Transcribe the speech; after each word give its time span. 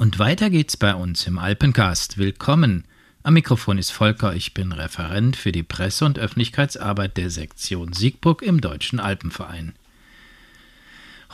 Und 0.00 0.18
weiter 0.18 0.48
geht's 0.48 0.78
bei 0.78 0.94
uns 0.94 1.26
im 1.26 1.38
Alpencast. 1.38 2.16
Willkommen. 2.16 2.84
Am 3.22 3.34
Mikrofon 3.34 3.76
ist 3.76 3.90
Volker, 3.90 4.34
ich 4.34 4.54
bin 4.54 4.72
Referent 4.72 5.36
für 5.36 5.52
die 5.52 5.62
Presse- 5.62 6.06
und 6.06 6.18
Öffentlichkeitsarbeit 6.18 7.18
der 7.18 7.28
Sektion 7.28 7.92
Siegburg 7.92 8.40
im 8.40 8.62
Deutschen 8.62 8.98
Alpenverein. 8.98 9.74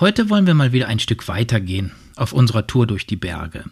Heute 0.00 0.30
wollen 0.30 0.48
wir 0.48 0.54
mal 0.54 0.72
wieder 0.72 0.88
ein 0.88 0.98
Stück 0.98 1.29
weitergehen 1.29 1.92
auf 2.16 2.32
unserer 2.32 2.66
Tour 2.66 2.88
durch 2.88 3.06
die 3.06 3.14
Berge. 3.14 3.66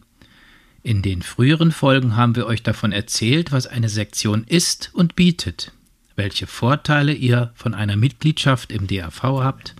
In 0.84 1.02
den 1.02 1.22
früheren 1.22 1.72
Folgen 1.72 2.14
haben 2.14 2.36
wir 2.36 2.46
euch 2.46 2.62
davon 2.62 2.92
erzählt, 2.92 3.50
was 3.50 3.66
eine 3.66 3.88
Sektion 3.88 4.44
ist 4.44 4.90
und 4.94 5.16
bietet, 5.16 5.72
welche 6.14 6.46
Vorteile 6.46 7.14
ihr 7.14 7.50
von 7.56 7.74
einer 7.74 7.96
Mitgliedschaft 7.96 8.70
im 8.70 8.86
DAV 8.86 9.24
habt, 9.24 9.74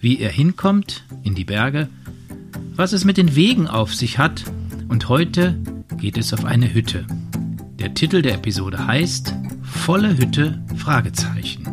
wie 0.00 0.16
ihr 0.16 0.30
hinkommt 0.30 1.04
in 1.22 1.36
die 1.36 1.44
Berge, 1.44 1.88
was 2.74 2.92
es 2.92 3.04
mit 3.04 3.16
den 3.16 3.34
Wegen 3.36 3.66
auf 3.68 3.94
sich 3.94 4.18
hat 4.18 4.44
und 4.88 5.08
heute 5.08 5.58
geht 5.96 6.18
es 6.18 6.32
auf 6.32 6.44
eine 6.44 6.72
Hütte. 6.72 7.06
Der 7.78 7.94
Titel 7.94 8.22
der 8.22 8.34
Episode 8.34 8.86
heißt 8.86 9.34
Volle 9.62 10.16
Hütte 10.16 10.62
Fragezeichen. 10.76 11.66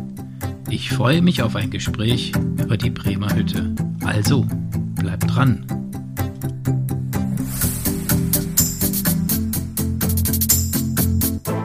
Ich 0.70 0.90
freue 0.90 1.22
mich 1.22 1.42
auf 1.42 1.56
ein 1.56 1.70
Gespräch 1.70 2.32
über 2.60 2.76
die 2.76 2.90
Bremer 2.90 3.34
Hütte. 3.34 3.74
Also, 4.04 4.46
bleibt 4.96 5.34
dran. 5.34 5.66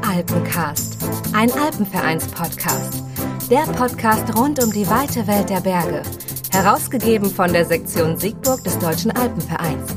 Alpencast, 0.01 0.97
ein 1.33 1.51
Alpenvereins-Podcast. 1.51 3.03
Der 3.49 3.61
Podcast 3.61 4.37
rund 4.37 4.63
um 4.63 4.71
die 4.71 4.87
weite 4.87 5.25
Welt 5.27 5.49
der 5.49 5.61
Berge. 5.61 6.03
Herausgegeben 6.51 7.29
von 7.29 7.53
der 7.53 7.63
Sektion 7.63 8.17
Siegburg 8.17 8.63
des 8.63 8.79
Deutschen 8.79 9.11
Alpenvereins. 9.11 9.93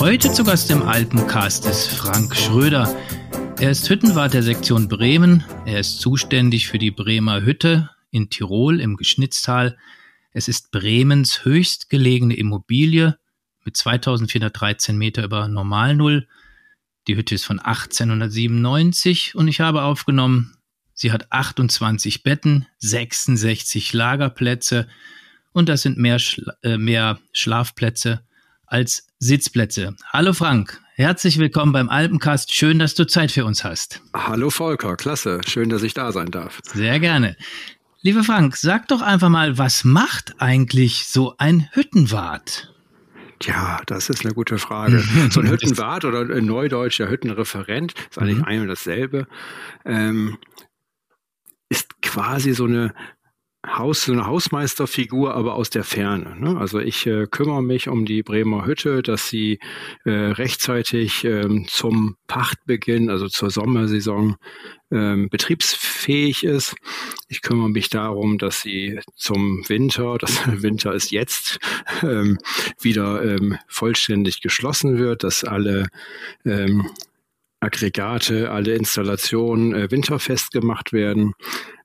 Heute 0.00 0.32
zu 0.32 0.42
Gast 0.42 0.70
im 0.70 0.82
Alpencast 0.82 1.64
ist 1.66 1.88
Frank 1.88 2.34
Schröder. 2.34 2.92
Er 3.60 3.70
ist 3.70 3.88
Hüttenwart 3.88 4.34
der 4.34 4.42
Sektion 4.42 4.88
Bremen. 4.88 5.44
Er 5.64 5.78
ist 5.78 6.00
zuständig 6.00 6.66
für 6.66 6.78
die 6.78 6.90
Bremer 6.90 7.42
Hütte 7.42 7.90
in 8.10 8.30
Tirol 8.30 8.80
im 8.80 8.96
Geschnitztal. 8.96 9.78
Es 10.32 10.48
ist 10.48 10.72
Bremens 10.72 11.44
höchstgelegene 11.44 12.34
Immobilie 12.34 13.16
mit 13.64 13.76
2413 13.76 14.98
Meter 14.98 15.22
über 15.22 15.46
Normalnull. 15.46 16.26
Die 17.06 17.16
Hütte 17.16 17.36
ist 17.36 17.44
von 17.44 17.60
1897 17.60 19.36
und 19.36 19.46
ich 19.46 19.60
habe 19.60 19.82
aufgenommen, 19.82 20.56
sie 21.00 21.12
hat 21.12 21.32
28 21.32 22.22
Betten, 22.22 22.66
66 22.78 23.94
Lagerplätze 23.94 24.86
und 25.52 25.70
das 25.70 25.80
sind 25.82 25.96
mehr, 25.96 26.18
Schla 26.18 26.52
äh, 26.62 26.76
mehr 26.76 27.18
Schlafplätze 27.32 28.20
als 28.66 29.06
Sitzplätze. 29.18 29.96
Hallo 30.12 30.34
Frank, 30.34 30.78
herzlich 30.94 31.38
willkommen 31.38 31.72
beim 31.72 31.88
Alpencast. 31.88 32.54
Schön, 32.54 32.78
dass 32.78 32.94
du 32.94 33.06
Zeit 33.06 33.32
für 33.32 33.46
uns 33.46 33.64
hast. 33.64 34.02
Hallo 34.14 34.50
Volker, 34.50 34.96
klasse. 34.96 35.40
Schön, 35.46 35.70
dass 35.70 35.82
ich 35.82 35.94
da 35.94 36.12
sein 36.12 36.30
darf. 36.30 36.60
Sehr 36.64 37.00
gerne. 37.00 37.34
Lieber 38.02 38.22
Frank, 38.22 38.56
sag 38.56 38.88
doch 38.88 39.00
einfach 39.00 39.30
mal, 39.30 39.56
was 39.56 39.84
macht 39.84 40.34
eigentlich 40.38 41.06
so 41.06 41.34
ein 41.38 41.68
Hüttenwart? 41.72 42.74
Tja, 43.38 43.80
das 43.86 44.10
ist 44.10 44.26
eine 44.26 44.34
gute 44.34 44.58
Frage. 44.58 45.02
So 45.30 45.40
ein 45.40 45.48
Hüttenwart 45.48 46.04
oder 46.04 46.20
ein 46.20 46.44
neudeutscher 46.44 47.08
Hüttenreferent 47.08 47.94
ist 48.10 48.18
eigentlich 48.18 48.36
mhm. 48.36 48.44
ein 48.44 48.60
und 48.60 48.68
dasselbe. 48.68 49.26
Ähm, 49.86 50.36
ist 51.70 52.02
quasi 52.02 52.52
so 52.52 52.64
eine 52.64 52.92
Haus, 53.66 54.04
so 54.04 54.12
eine 54.12 54.26
Hausmeisterfigur, 54.26 55.34
aber 55.34 55.54
aus 55.54 55.68
der 55.68 55.84
Ferne. 55.84 56.34
Ne? 56.40 56.58
Also 56.58 56.78
ich 56.78 57.06
äh, 57.06 57.26
kümmere 57.26 57.62
mich 57.62 57.88
um 57.88 58.06
die 58.06 58.22
Bremer 58.22 58.64
Hütte, 58.64 59.02
dass 59.02 59.28
sie 59.28 59.58
äh, 60.06 60.10
rechtzeitig 60.10 61.24
ähm, 61.24 61.66
zum 61.68 62.16
Pachtbeginn, 62.26 63.10
also 63.10 63.28
zur 63.28 63.50
Sommersaison, 63.50 64.36
ähm, 64.90 65.28
betriebsfähig 65.28 66.42
ist. 66.42 66.74
Ich 67.28 67.42
kümmere 67.42 67.68
mich 67.68 67.90
darum, 67.90 68.38
dass 68.38 68.62
sie 68.62 68.98
zum 69.14 69.62
Winter, 69.68 70.16
das 70.18 70.40
Winter 70.62 70.94
ist 70.94 71.10
jetzt, 71.10 71.58
ähm, 72.02 72.38
wieder 72.80 73.22
ähm, 73.22 73.58
vollständig 73.68 74.40
geschlossen 74.40 74.98
wird, 74.98 75.22
dass 75.22 75.44
alle 75.44 75.88
ähm, 76.46 76.88
Aggregate, 77.60 78.50
alle 78.50 78.74
Installationen 78.74 79.74
äh, 79.74 79.90
winterfest 79.90 80.50
gemacht 80.50 80.92
werden. 80.92 81.34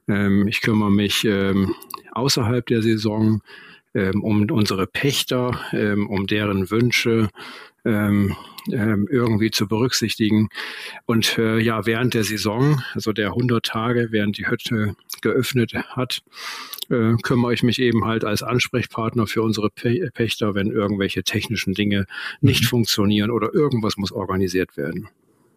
Ähm, 0.07 0.47
ich 0.47 0.61
kümmere 0.61 0.91
mich 0.91 1.25
ähm, 1.25 1.75
außerhalb 2.13 2.65
der 2.65 2.81
Saison 2.81 3.41
ähm, 3.93 4.23
um 4.23 4.49
unsere 4.51 4.87
Pächter, 4.87 5.59
ähm, 5.71 6.09
um 6.09 6.27
deren 6.27 6.69
Wünsche 6.69 7.29
ähm, 7.85 8.35
ähm, 8.71 9.07
irgendwie 9.09 9.51
zu 9.51 9.67
berücksichtigen. 9.67 10.49
Und 11.05 11.37
äh, 11.37 11.59
ja, 11.59 11.85
während 11.85 12.13
der 12.13 12.23
Saison, 12.23 12.81
also 12.93 13.13
der 13.13 13.27
100 13.27 13.65
Tage, 13.65 14.07
während 14.11 14.37
die 14.37 14.47
Hütte 14.47 14.95
geöffnet 15.21 15.73
hat, 15.73 16.23
äh, 16.89 17.13
kümmere 17.21 17.53
ich 17.53 17.63
mich 17.63 17.79
eben 17.79 18.05
halt 18.05 18.25
als 18.25 18.43
Ansprechpartner 18.43 19.27
für 19.27 19.41
unsere 19.41 19.69
Pächter, 19.69 20.55
wenn 20.55 20.71
irgendwelche 20.71 21.23
technischen 21.23 21.73
Dinge 21.73 22.05
nicht 22.41 22.63
mhm. 22.63 22.67
funktionieren 22.67 23.31
oder 23.31 23.53
irgendwas 23.53 23.97
muss 23.97 24.11
organisiert 24.11 24.77
werden. 24.77 25.09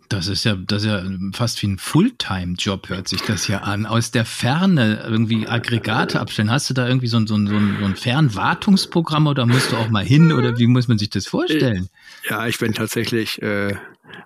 Das 0.08 0.26
ist 0.26 0.44
ja, 0.44 0.54
das 0.54 0.84
ist 0.84 0.88
ja 0.88 1.02
fast 1.32 1.62
wie 1.62 1.66
ein 1.66 1.78
Fulltime-Job, 1.78 2.88
hört 2.88 3.08
sich 3.08 3.20
das 3.22 3.46
ja 3.46 3.58
an. 3.58 3.84
Aus 3.84 4.10
der 4.10 4.24
Ferne 4.24 5.04
irgendwie 5.06 5.46
Aggregate 5.46 6.18
abstellen. 6.18 6.50
Hast 6.50 6.70
du 6.70 6.74
da 6.74 6.88
irgendwie 6.88 7.08
so 7.08 7.18
ein, 7.18 7.26
so 7.26 7.34
ein, 7.34 7.46
so 7.46 7.84
ein 7.84 7.96
Fernwartungsprogramm 7.96 9.26
oder 9.26 9.44
musst 9.44 9.72
du 9.72 9.76
auch 9.76 9.90
mal 9.90 10.04
hin 10.04 10.32
oder 10.32 10.58
wie 10.58 10.66
muss 10.66 10.88
man 10.88 10.98
sich 10.98 11.10
das 11.10 11.26
vorstellen? 11.26 11.88
Ja, 12.28 12.46
ich 12.46 12.58
bin 12.58 12.72
tatsächlich 12.72 13.42
äh, 13.42 13.74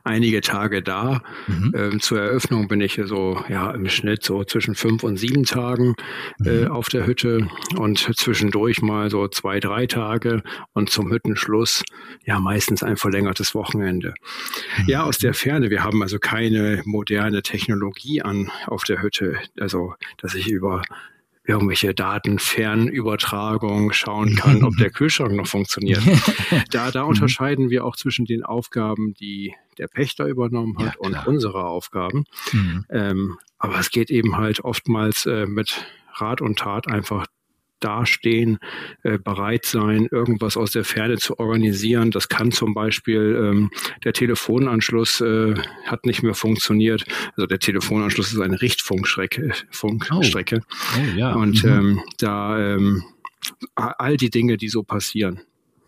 einige 0.04 0.40
Tage 0.40 0.82
da. 0.82 1.22
Mhm. 1.46 1.74
Ähm, 1.76 2.00
zur 2.00 2.20
Eröffnung 2.20 2.68
bin 2.68 2.80
ich 2.80 3.00
so 3.04 3.42
ja 3.48 3.70
im 3.70 3.88
Schnitt 3.88 4.22
so 4.22 4.44
zwischen 4.44 4.74
fünf 4.74 5.02
und 5.02 5.16
sieben 5.16 5.44
Tagen 5.44 5.94
äh, 6.44 6.64
mhm. 6.64 6.70
auf 6.70 6.88
der 6.88 7.06
Hütte 7.06 7.48
und 7.76 7.98
zwischendurch 7.98 8.82
mal 8.82 9.10
so 9.10 9.28
zwei, 9.28 9.60
drei 9.60 9.86
Tage 9.86 10.42
und 10.72 10.90
zum 10.90 11.10
Hüttenschluss 11.10 11.84
ja 12.24 12.38
meistens 12.40 12.82
ein 12.82 12.96
verlängertes 12.96 13.54
Wochenende. 13.54 14.14
Mhm. 14.78 14.88
Ja, 14.88 15.04
aus 15.04 15.18
der 15.18 15.34
Ferne. 15.34 15.70
Wir 15.70 15.84
haben 15.84 16.02
also 16.02 16.18
keine 16.18 16.82
moderne 16.84 17.42
Technologie 17.42 18.22
an 18.22 18.50
auf 18.66 18.84
der 18.84 19.02
Hütte. 19.02 19.36
Also, 19.58 19.94
dass 20.18 20.34
ich 20.34 20.48
über 20.48 20.82
irgendwelche 21.44 21.94
Datenfernübertragung 21.94 23.92
schauen 23.92 24.36
kann, 24.36 24.62
ob 24.64 24.76
der 24.76 24.90
Kühlschrank 24.92 25.34
noch 25.34 25.46
funktioniert. 25.46 26.02
Da, 26.70 26.90
da 26.90 27.02
mhm. 27.02 27.10
unterscheiden 27.10 27.70
wir 27.70 27.84
auch 27.84 27.96
zwischen 27.96 28.24
den 28.24 28.44
Aufgaben, 28.44 29.14
die 29.14 29.54
der 29.78 29.88
Pächter 29.88 30.26
übernommen 30.26 30.78
hat 30.78 30.94
ja, 30.94 31.00
und 31.00 31.26
unsere 31.26 31.64
Aufgaben. 31.64 32.24
Mhm. 32.52 32.84
Ähm, 32.90 33.38
aber 33.58 33.78
es 33.78 33.90
geht 33.90 34.10
eben 34.10 34.36
halt 34.36 34.60
oftmals 34.60 35.26
äh, 35.26 35.46
mit 35.46 35.86
Rat 36.14 36.40
und 36.40 36.58
Tat 36.58 36.88
einfach 36.88 37.26
dastehen, 37.84 38.58
äh, 39.02 39.18
bereit 39.18 39.66
sein, 39.66 40.08
irgendwas 40.10 40.56
aus 40.56 40.72
der 40.72 40.84
Ferne 40.84 41.18
zu 41.18 41.38
organisieren. 41.38 42.10
Das 42.10 42.28
kann 42.28 42.50
zum 42.50 42.74
Beispiel 42.74 43.38
ähm, 43.42 43.70
der 44.04 44.12
Telefonanschluss 44.12 45.20
äh, 45.20 45.54
hat 45.86 46.06
nicht 46.06 46.22
mehr 46.22 46.34
funktioniert. 46.34 47.04
Also 47.36 47.46
der 47.46 47.58
Telefonanschluss 47.58 48.32
ist 48.32 48.40
eine 48.40 48.60
Richtfunkstrecke. 48.60 49.52
Funkstrecke. 49.70 50.60
Oh. 50.62 50.98
Oh, 50.98 51.18
ja. 51.18 51.34
Und 51.34 51.64
mhm. 51.64 51.70
ähm, 51.70 52.00
da 52.18 52.74
ähm, 52.74 53.04
all 53.74 54.16
die 54.16 54.30
Dinge, 54.30 54.56
die 54.56 54.68
so 54.68 54.82
passieren. 54.82 55.40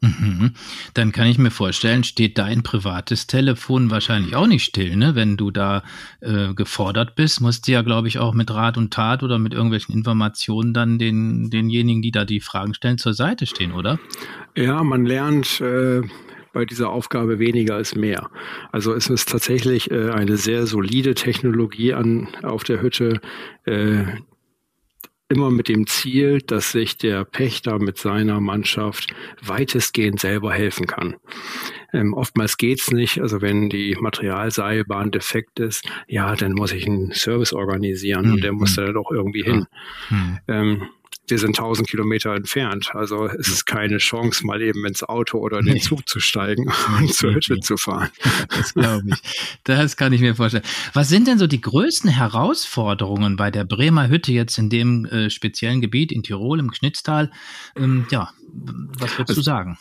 Mhm. 0.04 0.50
Dann 0.92 1.12
kann 1.12 1.26
ich 1.26 1.38
mir 1.38 1.50
vorstellen, 1.50 2.04
steht 2.04 2.37
dein 2.37 2.62
privates 2.62 3.26
Telefon 3.26 3.91
wahrscheinlich 3.91 4.37
auch 4.37 4.47
nicht 4.47 4.65
still, 4.65 4.97
ne? 4.97 5.15
Wenn 5.15 5.37
du 5.37 5.50
da 5.50 5.82
äh, 6.20 6.53
gefordert 6.54 7.15
bist, 7.16 7.41
musst 7.41 7.66
du 7.66 7.72
ja, 7.72 7.82
glaube 7.82 8.09
ich, 8.09 8.19
auch 8.19 8.34
mit 8.34 8.50
Rat 8.53 8.76
und 8.76 8.93
Tat 8.93 9.22
oder 9.22 9.38
mit 9.38 9.54
irgendwelchen 9.54 9.94
Informationen 9.94 10.75
dann 10.75 10.98
den, 10.98 11.48
denjenigen, 11.50 12.03
die 12.03 12.10
da 12.10 12.25
die 12.25 12.41
Fragen 12.41 12.75
stellen, 12.75 12.98
zur 12.98 13.14
Seite 13.14 13.47
stehen, 13.47 13.72
oder? 13.72 13.98
Ja, 14.54 14.82
man 14.82 15.06
lernt 15.06 15.61
äh, 15.61 16.02
bei 16.52 16.64
dieser 16.67 16.90
Aufgabe 16.90 17.38
weniger 17.38 17.76
als 17.76 17.94
mehr. 17.94 18.31
Also 18.73 18.93
es 18.93 19.08
ist 19.08 19.31
tatsächlich 19.31 19.90
äh, 19.90 20.11
eine 20.11 20.37
sehr 20.37 20.67
solide 20.67 21.14
Technologie 21.14 21.94
an, 21.94 22.28
auf 22.43 22.64
der 22.64 22.82
Hütte, 22.82 23.20
äh, 23.64 24.05
immer 25.29 25.50
mit 25.50 25.69
dem 25.69 25.87
Ziel, 25.87 26.41
dass 26.41 26.73
sich 26.73 26.99
der 26.99 27.25
Pächter 27.25 27.79
mit 27.79 27.99
seiner 27.99 28.41
Mannschaft 28.41 29.15
weitestgehend 29.43 30.21
selber 30.21 30.53
helfen 30.53 30.87
kann. 30.87 31.17
Ähm, 31.93 32.12
oftmals 32.12 32.56
geht's 32.56 32.91
nicht. 32.91 33.21
Also 33.21 33.41
wenn 33.41 33.71
die 33.71 33.97
Materialseilbahn 33.99 35.11
defekt 35.11 35.61
ist, 35.61 35.88
ja, 36.09 36.35
dann 36.35 36.53
muss 36.53 36.73
ich 36.73 36.87
einen 36.87 37.12
Service 37.12 37.53
organisieren 37.53 38.26
mhm. 38.26 38.32
und 38.35 38.44
der 38.44 38.53
muss 38.53 38.76
mhm. 38.76 38.82
da 38.82 38.93
doch 38.93 39.11
irgendwie 39.11 39.43
hin. 39.43 39.67
Mhm. 40.11 40.38
Ähm, 40.49 40.82
wir 41.26 41.38
sind 41.38 41.59
1000 41.59 41.88
Kilometer 41.88 42.35
entfernt. 42.35 42.91
Also 42.94 43.26
es 43.26 43.49
ist 43.49 43.67
keine 43.67 43.99
Chance, 43.99 44.47
mal 44.47 44.61
eben 44.61 44.85
ins 44.85 45.03
Auto 45.03 45.38
oder 45.38 45.59
in 45.61 45.67
den 45.67 45.81
Zug 45.81 46.09
zu 46.09 46.21
steigen 46.21 46.71
und 46.99 47.15
zur 47.15 47.35
Hütte 47.35 47.61
zu 47.61 47.76
fahren. 47.76 48.11
Das 48.49 48.75
glaube 48.75 49.09
ich. 49.09 49.23
Das 49.65 49.97
kann 49.97 50.12
ich 50.12 50.21
mir 50.21 50.35
vorstellen. 50.35 50.65
Was 50.93 51.09
sind 51.09 51.26
denn 51.26 51.38
so 51.38 51.47
die 51.47 51.61
größten 51.61 52.11
Herausforderungen 52.11 53.37
bei 53.37 53.50
der 53.50 53.65
Bremer 53.65 54.09
Hütte 54.09 54.32
jetzt 54.32 54.59
in 54.59 54.71
dem 54.71 55.05
äh, 55.06 55.31
speziellen 55.31 55.81
Gebiet 55.81 56.12
in 56.12 56.23
Tirol, 56.23 56.61
im 56.61 56.73
Schnitztal? 56.73 57.31
Ähm, 57.76 58.06
ja, 58.11 58.31
was 58.53 59.19
würdest 59.19 59.31
also, 59.31 59.35
du 59.35 59.43
sagen? 59.43 59.79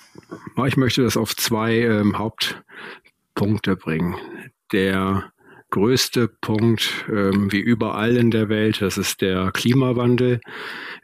Ich 0.65 0.77
möchte 0.77 1.03
das 1.03 1.17
auf 1.17 1.35
zwei 1.35 1.79
ähm, 1.79 2.17
Hauptpunkte 2.17 3.75
bringen. 3.75 4.15
Der 4.71 5.32
größte 5.73 6.27
Punkt, 6.27 7.05
ähm, 7.09 7.51
wie 7.51 7.59
überall 7.59 8.15
in 8.15 8.29
der 8.29 8.47
Welt, 8.47 8.79
das 8.83 8.99
ist 8.99 9.21
der 9.21 9.51
Klimawandel, 9.51 10.39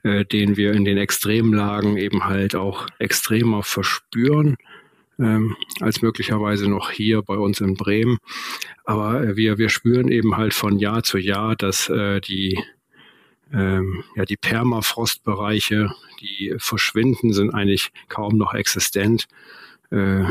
äh, 0.04 0.26
den 0.26 0.58
wir 0.58 0.74
in 0.74 0.86
den 0.86 1.00
Extremlagen 1.00 1.98
eben 1.98 2.26
halt 2.26 2.54
auch 2.54 2.86
extremer 3.00 3.64
verspüren. 3.64 4.58
Ähm, 5.18 5.56
als 5.82 6.04
möglicherweise 6.04 6.70
noch 6.70 6.92
hier 6.92 7.24
bei 7.24 7.34
uns 7.34 7.62
in 7.62 7.74
Bremen. 7.74 8.20
Aber 8.86 9.24
äh, 9.24 9.36
wir, 9.36 9.58
wir 9.58 9.70
spüren 9.70 10.10
eben 10.10 10.38
halt 10.38 10.54
von 10.54 10.78
Jahr 10.78 11.02
zu 11.02 11.18
Jahr, 11.18 11.56
dass 11.56 11.90
äh, 11.90 12.22
die, 12.22 12.58
ähm, 13.52 14.04
ja, 14.16 14.24
die 14.24 14.38
Permafrostbereiche, 14.38 15.92
die 16.22 16.54
verschwinden, 16.60 17.34
sind 17.34 17.50
eigentlich 17.50 17.92
kaum 18.08 18.38
noch 18.38 18.54
existent. 18.54 19.28
Äh, 19.90 20.26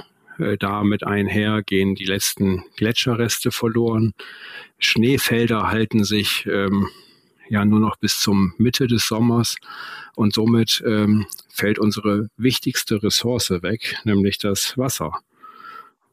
damit 0.59 1.05
einher 1.05 1.63
gehen 1.63 1.95
die 1.95 2.05
letzten 2.05 2.65
Gletscherreste 2.77 3.51
verloren. 3.51 4.13
Schneefelder 4.79 5.69
halten 5.69 6.05
sich 6.05 6.47
ähm, 6.47 6.89
ja 7.49 7.65
nur 7.65 7.81
noch 7.81 7.97
bis 7.97 8.21
zum 8.21 8.55
Mitte 8.59 8.87
des 8.87 9.07
Sommers 9.07 9.57
und 10.15 10.35
somit 10.35 10.83
ähm, 10.87 11.27
fällt 11.49 11.79
unsere 11.79 12.29
wichtigste 12.37 13.03
Ressource 13.03 13.51
weg, 13.51 13.97
nämlich 14.05 14.39
das 14.39 14.77
Wasser. 14.77 15.21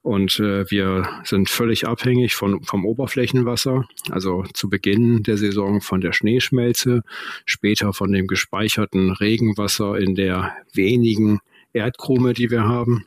Und 0.01 0.39
äh, 0.39 0.69
wir 0.69 1.09
sind 1.23 1.49
völlig 1.49 1.87
abhängig 1.87 2.35
von, 2.35 2.61
vom 2.61 2.85
Oberflächenwasser, 2.85 3.87
also 4.11 4.43
zu 4.53 4.69
Beginn 4.69 5.23
der 5.23 5.37
Saison 5.37 5.81
von 5.81 5.99
der 5.99 6.13
Schneeschmelze, 6.13 7.01
später 7.45 7.91
von 7.91 8.11
dem 8.11 8.27
gespeicherten 8.27 9.09
Regenwasser 9.13 9.97
in 9.97 10.13
der 10.13 10.55
wenigen 10.73 11.39
Erdkrume, 11.73 12.33
die 12.33 12.51
wir 12.51 12.65
haben. 12.65 13.05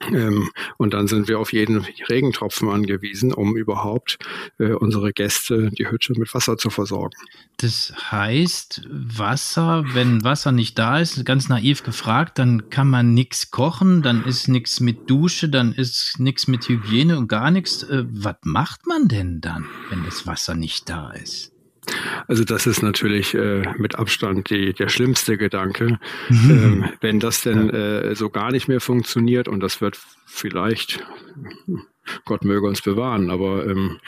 Ähm, 0.00 0.50
und 0.76 0.92
dann 0.92 1.08
sind 1.08 1.26
wir 1.26 1.38
auf 1.38 1.52
jeden 1.52 1.78
Regentropfen 2.08 2.68
angewiesen, 2.68 3.32
um 3.32 3.56
überhaupt 3.56 4.18
äh, 4.58 4.72
unsere 4.72 5.12
Gäste, 5.12 5.70
die 5.70 5.90
Hütte 5.90 6.12
mit 6.18 6.32
Wasser 6.34 6.58
zu 6.58 6.68
versorgen. 6.70 7.16
Das 7.56 7.94
heißt, 8.10 8.86
Wasser, 8.90 9.84
wenn 9.94 10.22
Wasser 10.22 10.52
nicht 10.52 10.78
da 10.78 11.00
ist, 11.00 11.24
ganz 11.24 11.48
naiv 11.48 11.82
gefragt, 11.82 12.38
dann 12.38 12.68
kann 12.68 12.88
man 12.88 13.14
nichts 13.14 13.50
kochen, 13.50 14.02
dann 14.02 14.24
ist 14.24 14.48
nichts 14.48 14.80
mit 14.80 15.08
Dusche, 15.08 15.48
dann 15.48 15.72
ist 15.72 16.16
nichts 16.18 16.46
mit 16.46 16.68
Hygiene 16.68 17.16
und 17.16 17.28
gar 17.28 17.50
nichts. 17.50 17.82
Äh, 17.82 18.04
was 18.08 18.36
macht 18.42 18.86
man 18.86 19.08
denn 19.08 19.40
dann, 19.40 19.64
wenn 19.88 20.04
das 20.04 20.26
Wasser 20.26 20.54
nicht 20.54 20.90
da 20.90 21.10
ist? 21.12 21.55
Also 22.26 22.44
das 22.44 22.66
ist 22.66 22.82
natürlich 22.82 23.34
äh, 23.34 23.62
mit 23.78 23.98
Abstand 23.98 24.50
die, 24.50 24.72
der 24.72 24.88
schlimmste 24.88 25.36
Gedanke. 25.36 25.98
Mhm. 26.28 26.50
Ähm, 26.50 26.84
wenn 27.00 27.20
das 27.20 27.42
denn 27.42 27.70
äh, 27.70 28.14
so 28.14 28.30
gar 28.30 28.50
nicht 28.50 28.68
mehr 28.68 28.80
funktioniert 28.80 29.48
und 29.48 29.60
das 29.60 29.80
wird 29.80 29.98
vielleicht, 30.26 31.04
Gott 32.24 32.44
möge 32.44 32.66
uns 32.66 32.82
bewahren, 32.82 33.30
aber 33.30 33.66
ähm, 33.66 33.98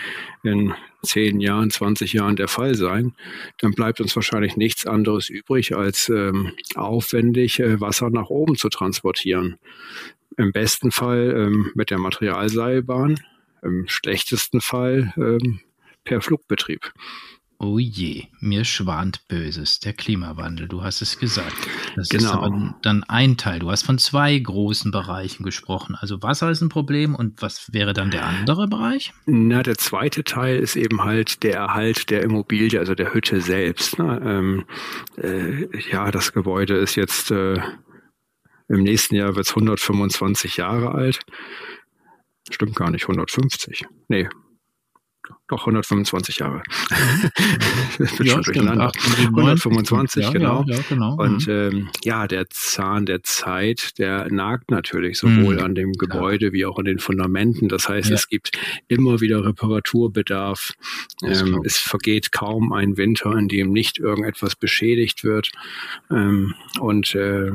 in 0.42 0.75
zehn 1.02 1.40
Jahren, 1.40 1.70
20 1.70 2.12
Jahren 2.12 2.36
der 2.36 2.48
Fall 2.48 2.75
sein, 2.75 3.14
dann 3.58 3.72
bleibt 3.72 4.00
uns 4.00 4.14
wahrscheinlich 4.16 4.56
nichts 4.56 4.86
anderes 4.86 5.28
übrig, 5.28 5.76
als 5.76 6.08
ähm, 6.08 6.52
aufwendig 6.75 7.60
äh, 7.60 7.80
Wasser 7.80 8.10
nach 8.10 8.30
oben 8.30 8.56
zu 8.56 8.69
transportieren. 8.69 9.58
Im 10.36 10.52
besten 10.52 10.90
Fall 10.90 11.34
ähm, 11.36 11.70
mit 11.75 11.90
der 11.90 11.98
Materialseilbahn, 11.98 13.20
im 13.62 13.88
schlechtesten 13.88 14.60
Fall 14.60 15.12
ähm, 15.16 15.60
per 16.04 16.20
Flugbetrieb. 16.20 16.92
Oh 17.60 17.81
je, 17.81 18.26
mir 18.38 18.64
schwant 18.64 19.26
Böses, 19.26 19.81
der 19.81 19.93
Klimawandel, 19.93 20.69
du 20.69 20.84
hast 20.84 21.02
es 21.02 21.19
gesagt. 21.19 21.56
Das 21.96 22.08
genau. 22.08 22.25
ist 22.25 22.31
aber 22.31 22.78
dann 22.82 23.02
ein 23.08 23.37
Teil. 23.37 23.58
Du 23.58 23.69
hast 23.69 23.82
von 23.82 23.99
zwei 23.99 24.38
großen 24.38 24.93
Bereichen 24.93 25.43
gesprochen. 25.43 25.96
Also 25.99 26.22
Wasser 26.22 26.50
ist 26.50 26.60
ein 26.60 26.69
Problem 26.69 27.16
und 27.16 27.43
was 27.43 27.72
wäre 27.72 27.94
dann 27.94 28.12
der 28.12 28.25
andere 28.25 28.69
Bereich? 28.69 29.12
Na, 29.26 29.64
der 29.64 29.76
zweite 29.76 30.22
Teil 30.22 30.60
ist 30.60 30.76
eben 30.76 31.02
halt 31.02 31.43
der 31.43 31.55
Erhalt 31.56 32.10
der 32.10 32.22
Immobilie, 32.22 32.78
also 32.78 32.94
der 32.94 33.12
Hütte 33.12 33.40
selbst. 33.40 33.99
Ne? 33.99 34.22
Ähm, 34.25 34.64
äh, 35.16 35.66
ja, 35.90 36.12
das 36.12 36.32
Gebäude 36.32 36.76
ist 36.76 36.94
jetzt 36.94 37.32
äh, 37.32 37.61
im 38.69 38.84
nächsten 38.84 39.16
Jahr 39.16 39.34
wird 39.34 39.46
es 39.46 39.50
125 39.50 40.58
Jahre 40.58 40.93
alt. 40.93 41.20
Stimmt 42.50 42.76
gar 42.76 42.93
nicht, 42.93 43.02
150. 43.02 43.84
Nee, 44.06 44.28
doch 45.48 45.60
125 45.60 46.38
Jahre. 46.38 46.62
ich 47.98 47.98
bin 48.18 48.26
ja, 48.26 48.34
schon 48.34 48.42
durcheinander. 48.42 48.92
125, 49.18 50.24
ja, 50.24 50.30
genau. 50.30 50.64
Ja, 50.66 50.78
genau. 50.88 51.16
Und 51.16 51.46
mhm. 51.46 51.52
ähm, 51.52 51.88
ja, 52.04 52.26
der 52.28 52.48
Zahn 52.50 53.06
der 53.06 53.22
Zeit, 53.22 53.98
der 53.98 54.30
nagt 54.30 54.70
natürlich 54.70 55.18
sowohl 55.18 55.56
mhm. 55.56 55.62
an 55.62 55.74
dem 55.74 55.92
Gebäude 55.92 56.52
wie 56.52 56.66
auch 56.66 56.78
an 56.78 56.84
den 56.84 56.98
Fundamenten. 56.98 57.68
Das 57.68 57.88
heißt, 57.88 58.10
es 58.10 58.28
gibt 58.28 58.52
immer 58.88 59.20
wieder 59.20 59.44
Reparaturbedarf. 59.44 60.72
Ähm, 61.24 61.62
es 61.64 61.78
vergeht 61.78 62.30
kaum 62.32 62.72
ein 62.72 62.96
Winter, 62.96 63.32
in 63.36 63.48
dem 63.48 63.72
nicht 63.72 63.98
irgendetwas 63.98 64.54
beschädigt 64.54 65.24
wird. 65.24 65.50
Ähm, 66.10 66.54
und 66.80 67.14
äh, 67.14 67.50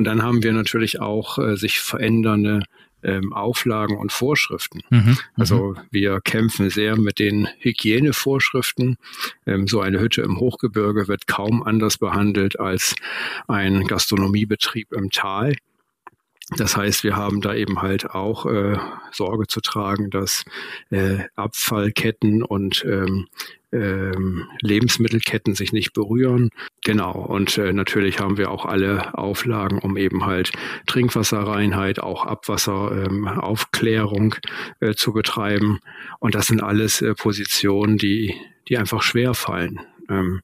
und 0.00 0.04
dann 0.04 0.22
haben 0.22 0.42
wir 0.42 0.54
natürlich 0.54 0.98
auch 0.98 1.36
äh, 1.36 1.58
sich 1.58 1.78
verändernde 1.78 2.62
ähm, 3.02 3.32
Auflagen 3.32 3.96
und 3.96 4.12
Vorschriften. 4.12 4.80
Mhm, 4.90 4.98
mhm, 4.98 5.18
also 5.36 5.74
wir 5.90 6.20
kämpfen 6.20 6.70
sehr 6.70 6.96
mit 6.96 7.18
den 7.18 7.48
Hygienevorschriften. 7.58 8.96
Ähm, 9.46 9.66
so 9.66 9.80
eine 9.80 10.00
Hütte 10.00 10.22
im 10.22 10.38
Hochgebirge 10.38 11.08
wird 11.08 11.26
kaum 11.26 11.62
anders 11.62 11.98
behandelt 11.98 12.58
als 12.58 12.94
ein 13.48 13.86
Gastronomiebetrieb 13.86 14.92
im 14.92 15.10
Tal. 15.10 15.54
Das 16.56 16.76
heißt, 16.76 17.04
wir 17.04 17.16
haben 17.16 17.40
da 17.40 17.54
eben 17.54 17.80
halt 17.80 18.10
auch 18.10 18.44
äh, 18.46 18.76
Sorge 19.12 19.46
zu 19.46 19.60
tragen, 19.60 20.10
dass 20.10 20.44
äh, 20.90 21.20
Abfallketten 21.36 22.42
und 22.42 22.84
ähm, 22.84 23.28
ähm, 23.72 24.46
Lebensmittelketten 24.60 25.54
sich 25.54 25.72
nicht 25.72 25.92
berühren. 25.92 26.50
Genau. 26.84 27.12
Und 27.12 27.56
äh, 27.58 27.72
natürlich 27.72 28.18
haben 28.18 28.36
wir 28.36 28.50
auch 28.50 28.66
alle 28.66 29.16
Auflagen, 29.16 29.78
um 29.78 29.96
eben 29.96 30.26
halt 30.26 30.50
Trinkwasserreinheit, 30.86 32.00
auch 32.00 32.26
Abwasseraufklärung 32.26 34.34
ähm, 34.80 34.90
äh, 34.90 34.94
zu 34.94 35.12
betreiben. 35.12 35.78
Und 36.18 36.34
das 36.34 36.48
sind 36.48 36.62
alles 36.62 37.00
äh, 37.00 37.14
Positionen, 37.14 37.96
die, 37.96 38.34
die 38.68 38.76
einfach 38.76 39.02
schwer 39.02 39.34
fallen. 39.34 39.80
Ähm, 40.10 40.42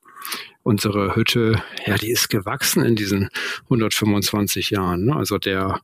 unsere 0.63 1.15
Hütte, 1.15 1.63
ja, 1.87 1.97
die 1.97 2.11
ist 2.11 2.29
gewachsen 2.29 2.85
in 2.85 2.97
diesen 2.97 3.29
125 3.65 4.71
Jahren. 4.71 5.05
Ne? 5.05 5.15
Also 5.15 5.39
der, 5.39 5.81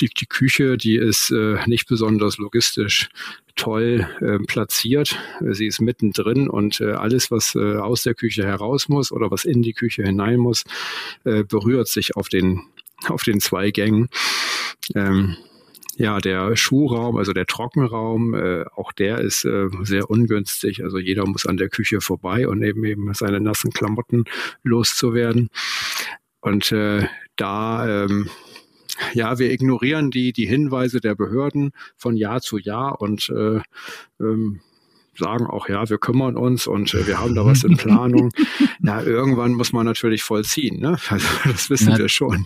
die, 0.00 0.08
die 0.08 0.26
Küche, 0.26 0.76
die 0.76 0.96
ist 0.96 1.30
äh, 1.30 1.58
nicht 1.66 1.88
besonders 1.88 2.36
logistisch 2.38 3.08
toll 3.56 4.06
äh, 4.20 4.38
platziert. 4.44 5.18
Sie 5.50 5.66
ist 5.66 5.80
mittendrin 5.80 6.48
und 6.48 6.80
äh, 6.80 6.92
alles, 6.92 7.30
was 7.30 7.54
äh, 7.54 7.76
aus 7.76 8.02
der 8.02 8.14
Küche 8.14 8.44
heraus 8.44 8.88
muss 8.88 9.12
oder 9.12 9.30
was 9.30 9.44
in 9.44 9.62
die 9.62 9.74
Küche 9.74 10.02
hinein 10.02 10.38
muss, 10.38 10.64
äh, 11.24 11.44
berührt 11.44 11.88
sich 11.88 12.16
auf 12.16 12.28
den, 12.28 12.62
auf 13.08 13.22
den 13.22 13.40
zwei 13.40 13.70
Gängen. 13.70 14.08
Ähm, 14.94 15.36
ja, 16.00 16.18
der 16.18 16.56
Schuhraum, 16.56 17.18
also 17.18 17.34
der 17.34 17.44
Trockenraum, 17.44 18.32
äh, 18.32 18.64
auch 18.74 18.90
der 18.90 19.18
ist 19.18 19.44
äh, 19.44 19.68
sehr 19.82 20.08
ungünstig. 20.08 20.82
Also 20.82 20.98
jeder 20.98 21.26
muss 21.26 21.44
an 21.44 21.58
der 21.58 21.68
Küche 21.68 22.00
vorbei 22.00 22.48
und 22.48 22.62
eben 22.62 22.84
eben 22.84 23.12
seine 23.12 23.38
nassen 23.38 23.70
Klamotten 23.70 24.24
loszuwerden. 24.62 25.50
Und 26.40 26.72
äh, 26.72 27.06
da 27.36 28.04
ähm, 28.04 28.30
ja, 29.12 29.38
wir 29.38 29.52
ignorieren 29.52 30.10
die, 30.10 30.32
die 30.32 30.46
Hinweise 30.46 31.02
der 31.02 31.14
Behörden 31.14 31.72
von 31.98 32.16
Jahr 32.16 32.40
zu 32.40 32.56
Jahr 32.56 33.02
und 33.02 33.28
äh, 33.28 33.60
ähm, 34.20 34.60
sagen 35.20 35.46
auch, 35.46 35.68
ja, 35.68 35.88
wir 35.88 35.98
kümmern 35.98 36.36
uns 36.36 36.66
und 36.66 36.92
äh, 36.94 37.06
wir 37.06 37.20
haben 37.20 37.34
da 37.34 37.44
was 37.44 37.62
in 37.64 37.76
Planung. 37.78 38.30
ja, 38.82 39.00
irgendwann 39.00 39.52
muss 39.52 39.72
man 39.72 39.86
natürlich 39.86 40.22
vollziehen, 40.22 40.80
ne? 40.80 40.98
Also, 41.08 41.26
das 41.44 41.70
wissen 41.70 41.90
natürlich. 41.90 42.02
wir 42.02 42.08
schon. 42.08 42.44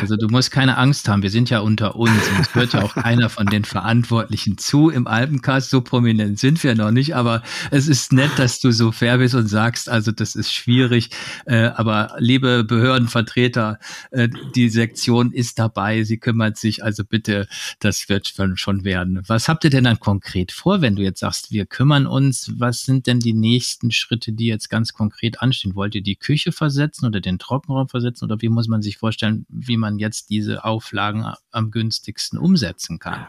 Also 0.00 0.16
du 0.16 0.28
musst 0.28 0.50
keine 0.50 0.76
Angst 0.76 1.08
haben, 1.08 1.22
wir 1.22 1.30
sind 1.30 1.50
ja 1.50 1.60
unter 1.60 1.96
uns 1.96 2.10
und 2.28 2.40
es 2.40 2.54
hört 2.54 2.72
ja 2.72 2.82
auch 2.82 2.94
keiner 2.94 3.28
von 3.28 3.46
den 3.46 3.64
Verantwortlichen 3.64 4.58
zu 4.58 4.90
im 4.90 5.06
Alpencast, 5.06 5.70
so 5.70 5.80
prominent 5.80 6.38
sind 6.38 6.62
wir 6.62 6.74
noch 6.74 6.90
nicht, 6.90 7.14
aber 7.16 7.42
es 7.70 7.88
ist 7.88 8.12
nett, 8.12 8.30
dass 8.36 8.60
du 8.60 8.70
so 8.70 8.92
fair 8.92 9.18
bist 9.18 9.34
und 9.34 9.48
sagst, 9.48 9.88
also 9.88 10.12
das 10.12 10.34
ist 10.34 10.52
schwierig, 10.52 11.10
äh, 11.46 11.64
aber 11.74 12.14
liebe 12.18 12.64
Behördenvertreter, 12.64 13.78
äh, 14.10 14.28
die 14.54 14.68
Sektion 14.68 15.32
ist 15.32 15.58
dabei, 15.58 16.02
sie 16.04 16.18
kümmert 16.18 16.56
sich, 16.56 16.84
also 16.84 17.04
bitte, 17.04 17.48
das 17.80 18.08
wird 18.08 18.32
schon, 18.54 18.82
werden. 18.84 19.22
Was 19.26 19.48
habt 19.48 19.64
ihr 19.64 19.70
denn 19.70 19.84
dann 19.84 20.00
konkret 20.00 20.50
vor, 20.50 20.80
wenn 20.80 20.96
du 20.96 21.02
jetzt 21.02 21.20
sagst, 21.20 21.51
wir 21.52 21.66
kümmern 21.66 22.06
uns. 22.06 22.52
Was 22.58 22.82
sind 22.82 23.06
denn 23.06 23.20
die 23.20 23.32
nächsten 23.32 23.90
Schritte, 23.90 24.32
die 24.32 24.46
jetzt 24.46 24.68
ganz 24.68 24.92
konkret 24.92 25.40
anstehen? 25.40 25.74
Wollt 25.74 25.94
ihr 25.94 26.02
die 26.02 26.16
Küche 26.16 26.52
versetzen 26.52 27.06
oder 27.06 27.20
den 27.20 27.38
Trockenraum 27.38 27.88
versetzen? 27.88 28.24
Oder 28.24 28.42
wie 28.42 28.48
muss 28.48 28.68
man 28.68 28.82
sich 28.82 28.98
vorstellen, 28.98 29.46
wie 29.48 29.76
man 29.76 29.98
jetzt 29.98 30.30
diese 30.30 30.64
Auflagen 30.64 31.26
am 31.50 31.70
günstigsten 31.70 32.38
umsetzen 32.38 32.98
kann? 32.98 33.26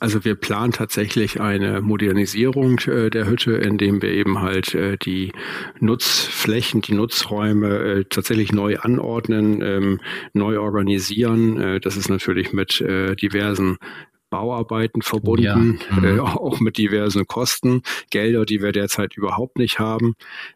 Also 0.00 0.24
wir 0.24 0.34
planen 0.34 0.72
tatsächlich 0.72 1.42
eine 1.42 1.82
Modernisierung 1.82 2.78
äh, 2.86 3.10
der 3.10 3.26
Hütte, 3.26 3.52
indem 3.52 4.00
wir 4.00 4.10
eben 4.10 4.40
halt 4.40 4.74
äh, 4.74 4.96
die 4.96 5.32
Nutzflächen, 5.78 6.80
die 6.80 6.94
Nutzräume 6.94 7.78
äh, 7.78 8.04
tatsächlich 8.04 8.50
neu 8.50 8.78
anordnen, 8.78 9.60
ähm, 9.60 10.00
neu 10.32 10.58
organisieren. 10.58 11.60
Äh, 11.60 11.80
das 11.80 11.98
ist 11.98 12.08
natürlich 12.08 12.54
mit 12.54 12.80
äh, 12.80 13.14
diversen 13.14 13.76
Bauarbeiten 14.30 15.02
verbunden, 15.02 15.78
ja. 15.90 15.96
mhm. 15.96 16.04
äh, 16.04 16.20
auch 16.20 16.60
mit 16.60 16.78
diversen 16.78 17.26
Kosten, 17.26 17.82
Gelder, 18.10 18.46
die 18.46 18.62
wir 18.62 18.72
derzeit 18.72 19.16
überhaupt 19.16 19.58
nicht 19.58 19.78
haben. 19.78 20.14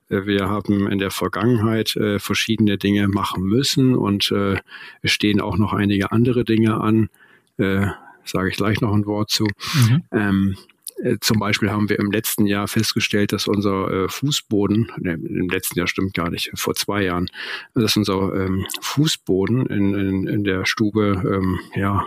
Äh, 0.08 0.26
wir 0.26 0.48
haben 0.48 0.90
in 0.90 0.98
der 0.98 1.10
Vergangenheit 1.10 1.96
äh, 1.96 2.18
verschiedene 2.18 2.78
Dinge 2.78 3.08
machen 3.08 3.42
müssen 3.42 3.94
und 3.94 4.30
äh, 4.30 4.56
es 5.02 5.10
stehen 5.10 5.40
auch 5.40 5.58
noch 5.58 5.72
einige 5.72 6.12
andere 6.12 6.44
Dinge 6.44 6.80
an. 6.80 7.10
Äh, 7.58 7.88
sage 8.24 8.48
ich 8.48 8.56
gleich 8.56 8.80
noch 8.80 8.94
ein 8.94 9.06
Wort 9.06 9.30
zu. 9.30 9.44
Mhm. 9.74 10.02
Ähm, 10.12 10.56
äh, 10.56 10.73
zum 11.20 11.38
Beispiel 11.38 11.70
haben 11.70 11.88
wir 11.88 11.98
im 11.98 12.10
letzten 12.10 12.46
Jahr 12.46 12.68
festgestellt, 12.68 13.32
dass 13.32 13.46
unser 13.46 14.04
äh, 14.04 14.08
Fußboden, 14.08 14.90
ne, 14.98 15.12
im 15.14 15.48
letzten 15.48 15.78
Jahr 15.78 15.86
stimmt 15.86 16.14
gar 16.14 16.30
nicht, 16.30 16.50
vor 16.54 16.74
zwei 16.74 17.04
Jahren, 17.04 17.28
dass 17.74 17.96
unser 17.96 18.34
ähm, 18.34 18.66
Fußboden 18.80 19.66
in, 19.66 19.94
in, 19.94 20.26
in 20.26 20.44
der 20.44 20.66
Stube 20.66 21.22
ähm, 21.24 21.60
ja 21.74 22.06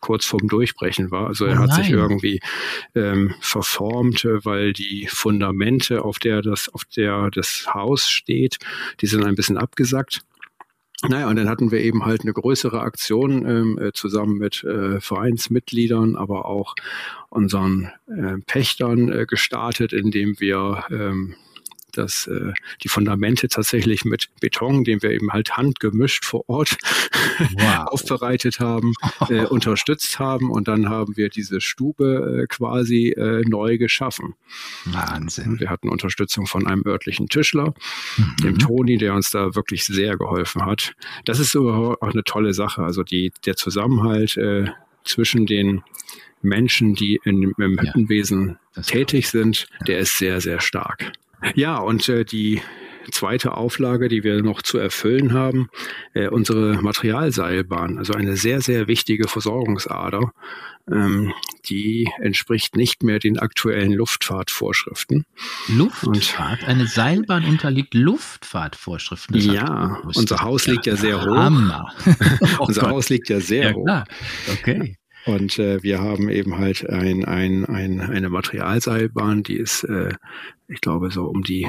kurz 0.00 0.24
vorm 0.24 0.46
Durchbrechen 0.48 1.10
war. 1.10 1.26
Also 1.26 1.46
er 1.46 1.58
oh 1.58 1.62
hat 1.62 1.74
sich 1.74 1.90
irgendwie 1.90 2.40
ähm, 2.94 3.34
verformt, 3.40 4.24
äh, 4.24 4.44
weil 4.44 4.72
die 4.72 5.08
Fundamente, 5.10 6.04
auf 6.04 6.18
der 6.18 6.42
das, 6.42 6.68
auf 6.68 6.84
der 6.84 7.30
das 7.30 7.66
Haus 7.72 8.08
steht, 8.08 8.58
die 9.00 9.06
sind 9.06 9.24
ein 9.24 9.34
bisschen 9.34 9.58
abgesackt. 9.58 10.20
Naja, 11.02 11.28
und 11.28 11.36
dann 11.36 11.48
hatten 11.48 11.70
wir 11.70 11.80
eben 11.80 12.06
halt 12.06 12.22
eine 12.22 12.32
größere 12.32 12.80
Aktion 12.80 13.46
ähm, 13.46 13.78
äh, 13.78 13.92
zusammen 13.92 14.38
mit 14.38 14.64
äh, 14.64 15.00
Vereinsmitgliedern, 15.00 16.16
aber 16.16 16.46
auch 16.46 16.74
unseren 17.28 17.92
äh, 18.08 18.38
Pächtern 18.46 19.12
äh, 19.12 19.26
gestartet, 19.26 19.92
indem 19.92 20.40
wir 20.40 20.84
ähm, 20.90 21.34
dass 21.96 22.26
äh, 22.26 22.52
die 22.82 22.88
Fundamente 22.88 23.48
tatsächlich 23.48 24.04
mit 24.04 24.28
Beton, 24.40 24.84
den 24.84 25.02
wir 25.02 25.10
eben 25.10 25.32
halt 25.32 25.56
handgemischt 25.56 26.24
vor 26.24 26.48
Ort 26.48 26.76
wow. 27.38 27.86
aufbereitet 27.86 28.60
haben, 28.60 28.94
äh, 29.28 29.44
unterstützt 29.46 30.18
haben 30.18 30.50
und 30.50 30.68
dann 30.68 30.88
haben 30.88 31.16
wir 31.16 31.28
diese 31.28 31.60
Stube 31.60 32.42
äh, 32.42 32.46
quasi 32.46 33.10
äh, 33.10 33.42
neu 33.46 33.78
geschaffen. 33.78 34.34
Wahnsinn. 34.84 35.60
Wir 35.60 35.70
hatten 35.70 35.88
Unterstützung 35.88 36.46
von 36.46 36.66
einem 36.66 36.82
örtlichen 36.86 37.28
Tischler, 37.28 37.74
mhm. 38.16 38.36
dem 38.42 38.58
Toni, 38.58 38.98
der 38.98 39.14
uns 39.14 39.30
da 39.30 39.54
wirklich 39.54 39.84
sehr 39.84 40.16
geholfen 40.16 40.64
hat. 40.64 40.94
Das 41.24 41.38
ist 41.38 41.56
auch 41.56 41.96
eine 42.00 42.24
tolle 42.24 42.54
Sache. 42.54 42.82
Also 42.82 43.02
die, 43.02 43.32
der 43.44 43.56
Zusammenhalt 43.56 44.36
äh, 44.36 44.66
zwischen 45.04 45.46
den 45.46 45.82
Menschen, 46.42 46.94
die 46.94 47.20
in, 47.24 47.54
im 47.58 47.80
Hüttenwesen 47.80 48.58
ja, 48.74 48.82
tätig 48.82 49.28
sind, 49.28 49.68
der 49.86 49.98
ist 49.98 50.18
sehr, 50.18 50.40
sehr 50.40 50.60
stark. 50.60 51.12
Ja, 51.54 51.78
und 51.78 52.08
äh, 52.08 52.24
die 52.24 52.62
zweite 53.12 53.56
Auflage, 53.56 54.08
die 54.08 54.24
wir 54.24 54.42
noch 54.42 54.62
zu 54.62 54.78
erfüllen 54.78 55.32
haben, 55.32 55.68
äh, 56.14 56.28
unsere 56.28 56.82
Materialseilbahn, 56.82 57.98
also 57.98 58.14
eine 58.14 58.36
sehr, 58.36 58.60
sehr 58.60 58.88
wichtige 58.88 59.28
Versorgungsader, 59.28 60.32
ähm, 60.90 61.32
die 61.66 62.08
entspricht 62.20 62.76
nicht 62.76 63.02
mehr 63.02 63.18
den 63.18 63.38
aktuellen 63.38 63.92
Luftfahrtvorschriften. 63.92 65.24
Luftfahrt? 65.68 66.62
Und, 66.62 66.68
eine 66.68 66.86
Seilbahn 66.86 67.44
unterliegt 67.44 67.94
Luftfahrtvorschriften? 67.94 69.36
Ja, 69.40 70.00
unser 70.14 70.42
Haus 70.42 70.66
liegt 70.66 70.86
ja 70.86 70.96
sehr 70.96 71.20
hoch. 71.20 71.36
Hammer. 71.36 71.92
oh 72.58 72.66
unser. 72.66 72.90
Haus 72.90 73.08
liegt 73.08 73.28
ja 73.28 73.40
sehr 73.40 73.74
hoch. 73.74 74.04
Okay. 74.52 74.96
Und 75.26 75.58
äh, 75.58 75.82
wir 75.82 76.00
haben 76.00 76.28
eben 76.28 76.56
halt 76.56 76.88
ein, 76.88 77.24
ein, 77.24 77.64
ein, 77.66 78.00
eine 78.00 78.30
Materialseilbahn, 78.30 79.42
die 79.42 79.56
ist, 79.56 79.82
äh, 79.84 80.14
ich 80.68 80.80
glaube, 80.80 81.10
so 81.10 81.24
um 81.24 81.42
die 81.42 81.66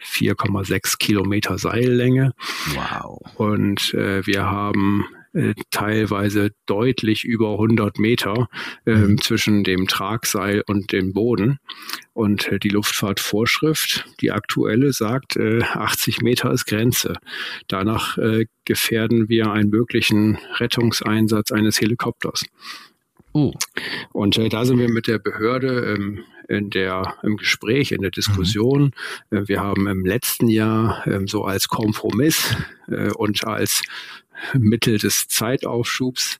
4,6 0.00 0.98
Kilometer 0.98 1.58
Seillänge. 1.58 2.32
Wow. 2.74 3.20
Und 3.34 3.92
äh, 3.94 4.24
wir 4.26 4.46
haben 4.46 5.04
äh, 5.36 5.54
teilweise 5.70 6.50
deutlich 6.64 7.24
über 7.24 7.52
100 7.52 7.98
Meter 7.98 8.48
äh, 8.86 8.94
mhm. 8.94 9.20
zwischen 9.20 9.64
dem 9.64 9.86
Tragseil 9.86 10.62
und 10.66 10.92
dem 10.92 11.12
Boden. 11.12 11.58
Und 12.14 12.48
äh, 12.48 12.58
die 12.58 12.70
Luftfahrtvorschrift, 12.70 14.06
die 14.22 14.32
aktuelle, 14.32 14.94
sagt, 14.94 15.36
äh, 15.36 15.62
80 15.62 16.22
Meter 16.22 16.50
ist 16.50 16.64
Grenze. 16.64 17.14
Danach 17.68 18.16
äh, 18.16 18.46
gefährden 18.64 19.28
wir 19.28 19.52
einen 19.52 19.68
möglichen 19.68 20.38
Rettungseinsatz 20.58 21.52
eines 21.52 21.80
Helikopters. 21.80 22.44
Oh. 23.32 23.52
Und 24.12 24.38
äh, 24.38 24.48
da 24.48 24.64
sind 24.64 24.78
wir 24.78 24.88
mit 24.88 25.06
der 25.06 25.18
Behörde 25.18 25.94
ähm, 25.94 26.24
in 26.48 26.70
der, 26.70 27.16
im 27.22 27.36
Gespräch, 27.36 27.92
in 27.92 28.00
der 28.00 28.10
Diskussion. 28.10 28.92
Mhm. 29.30 29.36
Äh, 29.36 29.48
wir 29.48 29.60
haben 29.60 29.86
im 29.86 30.06
letzten 30.06 30.48
Jahr 30.48 31.06
ähm, 31.06 31.28
so 31.28 31.44
als 31.44 31.68
Kompromiss 31.68 32.56
äh, 32.88 33.10
und 33.10 33.46
als 33.46 33.82
Mittel 34.54 34.98
des 34.98 35.28
Zeitaufschubs 35.28 36.38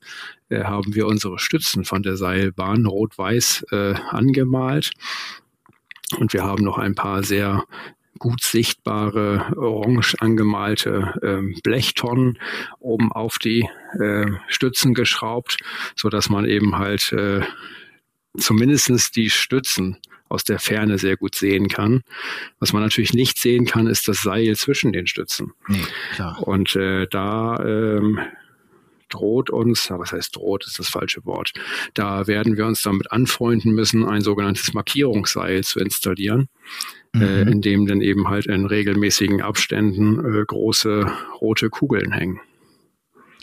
äh, 0.49 0.63
haben 0.63 0.95
wir 0.95 1.07
unsere 1.07 1.39
Stützen 1.39 1.85
von 1.85 2.03
der 2.03 2.17
Seilbahn 2.17 2.85
rot-weiß 2.85 3.65
äh, 3.71 3.93
angemalt. 4.09 4.91
Und 6.17 6.33
wir 6.33 6.43
haben 6.43 6.63
noch 6.63 6.77
ein 6.77 6.95
paar 6.95 7.23
sehr 7.23 7.65
gut 8.17 8.41
sichtbare 8.41 9.53
orange 9.57 10.15
angemalte 10.19 11.13
äh, 11.21 11.61
Blechtonnen 11.61 12.39
oben 12.79 13.11
auf 13.11 13.37
die 13.37 13.69
äh, 13.99 14.31
Stützen 14.47 14.93
geschraubt, 14.93 15.57
so 15.95 16.09
dass 16.09 16.29
man 16.29 16.45
eben 16.45 16.77
halt 16.77 17.11
äh, 17.13 17.41
zumindestens 18.37 19.11
die 19.11 19.29
Stützen 19.29 19.97
aus 20.29 20.43
der 20.43 20.59
Ferne 20.59 20.97
sehr 20.97 21.17
gut 21.17 21.35
sehen 21.35 21.67
kann. 21.67 22.03
Was 22.59 22.73
man 22.73 22.81
natürlich 22.81 23.13
nicht 23.13 23.37
sehen 23.37 23.65
kann, 23.65 23.87
ist 23.87 24.07
das 24.07 24.21
Seil 24.21 24.55
zwischen 24.55 24.93
den 24.93 25.07
Stützen. 25.07 25.53
Nee. 25.67 25.81
Und 26.41 26.75
äh, 26.75 27.07
da 27.09 27.57
ähm, 27.63 28.19
droht 29.09 29.49
uns, 29.49 29.89
was 29.89 30.11
heißt 30.11 30.35
droht, 30.35 30.65
ist 30.65 30.79
das 30.79 30.89
falsche 30.89 31.25
Wort, 31.25 31.53
da 31.93 32.27
werden 32.27 32.57
wir 32.57 32.65
uns 32.65 32.81
damit 32.81 33.11
anfreunden 33.11 33.73
müssen, 33.73 34.05
ein 34.05 34.21
sogenanntes 34.21 34.73
Markierungsseil 34.73 35.63
zu 35.63 35.79
installieren, 35.79 36.49
äh, 37.13 37.19
mhm. 37.19 37.23
äh, 37.23 37.41
in 37.51 37.61
dem 37.61 37.87
dann 37.87 38.01
eben 38.01 38.27
halt 38.27 38.47
in 38.47 38.65
regelmäßigen 38.65 39.41
Abständen 39.41 40.19
äh, 40.19 40.43
große 40.45 41.11
rote 41.41 41.69
Kugeln 41.69 42.11
hängen. 42.11 42.39